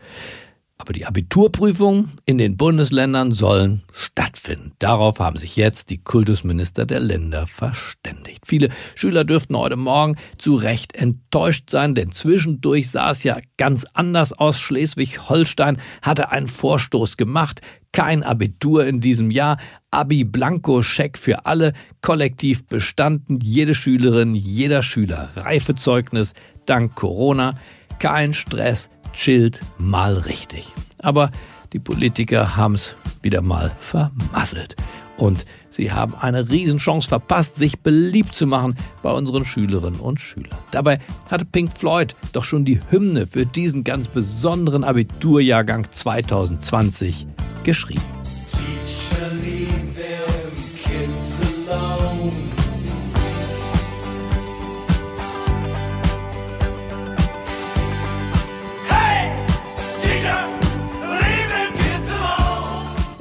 Aber 0.78 0.92
die 0.92 1.06
Abiturprüfungen 1.06 2.12
in 2.26 2.38
den 2.38 2.58
Bundesländern 2.58 3.32
sollen 3.32 3.82
stattfinden. 3.94 4.74
Darauf 4.78 5.20
haben 5.20 5.38
sich 5.38 5.56
jetzt 5.56 5.90
die 5.90 6.00
Kultusminister 6.00 6.86
der 6.86 7.00
Länder 7.00 7.48
verständigt. 7.48 8.44
Viele 8.46 8.70
Schüler 8.94 9.24
dürften 9.24 9.56
heute 9.56 9.78
Morgen 9.78 10.18
zu 10.38 10.56
Recht 10.56 10.94
enttäuscht 10.96 11.70
sein, 11.70 11.96
denn 11.96 12.12
zwischendurch 12.12 12.92
sah 12.92 13.12
es 13.12 13.24
ja 13.24 13.40
ganz 13.58 13.86
anders 13.94 14.34
aus. 14.34 14.60
Schleswig-Holstein 14.60 15.78
hatte 16.02 16.32
einen 16.32 16.50
Vorstoß 16.50 17.16
gemacht. 17.16 17.62
Kein 17.94 18.24
Abitur 18.24 18.86
in 18.86 19.00
diesem 19.00 19.32
Jahr. 19.32 19.58
Abi 19.92 20.26
Blanco 20.26 20.84
Scheck 20.84 21.18
für 21.18 21.46
alle, 21.46 21.72
kollektiv 22.02 22.68
bestanden. 22.68 23.40
Jede 23.42 23.76
Schülerin, 23.76 24.36
jeder 24.36 24.84
Schüler. 24.84 25.30
Reifezeugnis 25.38 26.34
dank 26.66 26.96
Corona. 26.96 27.58
Kein 28.00 28.34
Stress 28.34 28.90
chillt 29.16 29.62
mal 29.78 30.18
richtig. 30.18 30.72
Aber 31.00 31.32
die 31.74 31.80
Politiker 31.80 32.56
haben 32.56 32.76
es 32.76 32.96
wieder 33.22 33.42
mal 33.42 33.72
vermasselt. 33.80 34.76
Und 35.18 35.46
sie 35.70 35.92
haben 35.92 36.14
eine 36.16 36.50
Riesenchance 36.50 37.08
verpasst, 37.08 37.56
sich 37.56 37.80
beliebt 37.80 38.36
zu 38.36 38.48
machen 38.48 38.76
bei 39.02 39.12
unseren 39.12 39.46
Schülerinnen 39.46 40.00
und 40.00 40.20
Schülern. 40.20 40.58
Dabei 40.72 41.00
hatte 41.30 41.46
Pink 41.46 41.78
Floyd 41.78 42.16
doch 42.34 42.44
schon 42.44 42.66
die 42.66 42.80
Hymne 42.90 43.28
für 43.28 43.46
diesen 43.46 43.84
ganz 43.84 44.08
besonderen 44.08 44.84
Abiturjahrgang 44.84 45.88
2020 45.92 47.28
geschrieben. 47.64 48.02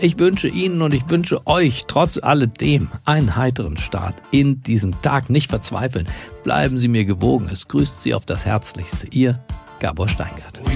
Ich 0.05 0.19
wünsche 0.19 0.49
Ihnen 0.49 0.83
und 0.83 0.93
ich 0.93 1.09
wünsche 1.09 1.47
euch 1.47 1.85
trotz 1.87 2.19
alledem 2.19 2.89
einen 3.07 3.37
heiteren 3.37 3.79
Start 3.79 4.17
in 4.33 4.63
diesen 4.63 5.01
Tag. 5.01 5.31
Nicht 5.31 5.49
verzweifeln. 5.49 6.07
Bleiben 6.43 6.77
Sie 6.77 6.89
mir 6.89 7.07
gewogen. 7.07 7.49
Es 7.51 7.69
grüßt 7.69 8.03
Sie 8.03 8.13
auf 8.13 8.27
das 8.27 8.45
Herzlichste. 8.45 9.07
Ihr 9.13 9.43
Gabor 9.81 10.09
Steingart. 10.09 10.61
We 10.63 10.73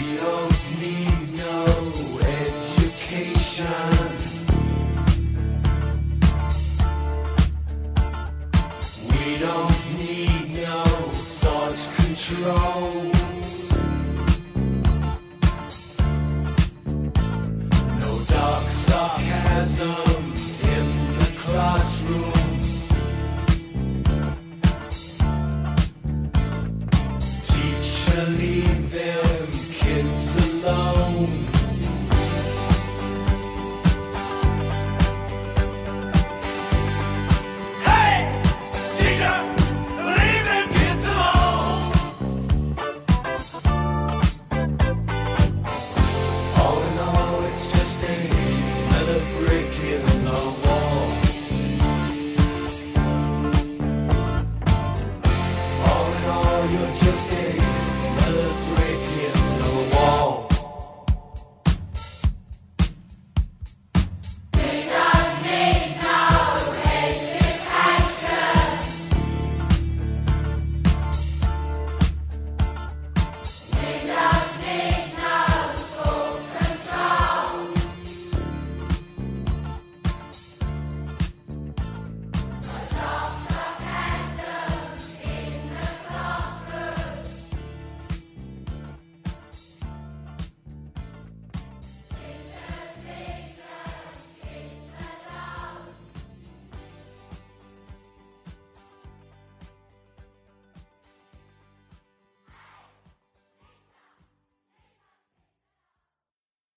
don't 9.45 9.99
need 9.99 10.55
no 10.55 10.87
thought 11.43 11.77
control. 11.99 12.78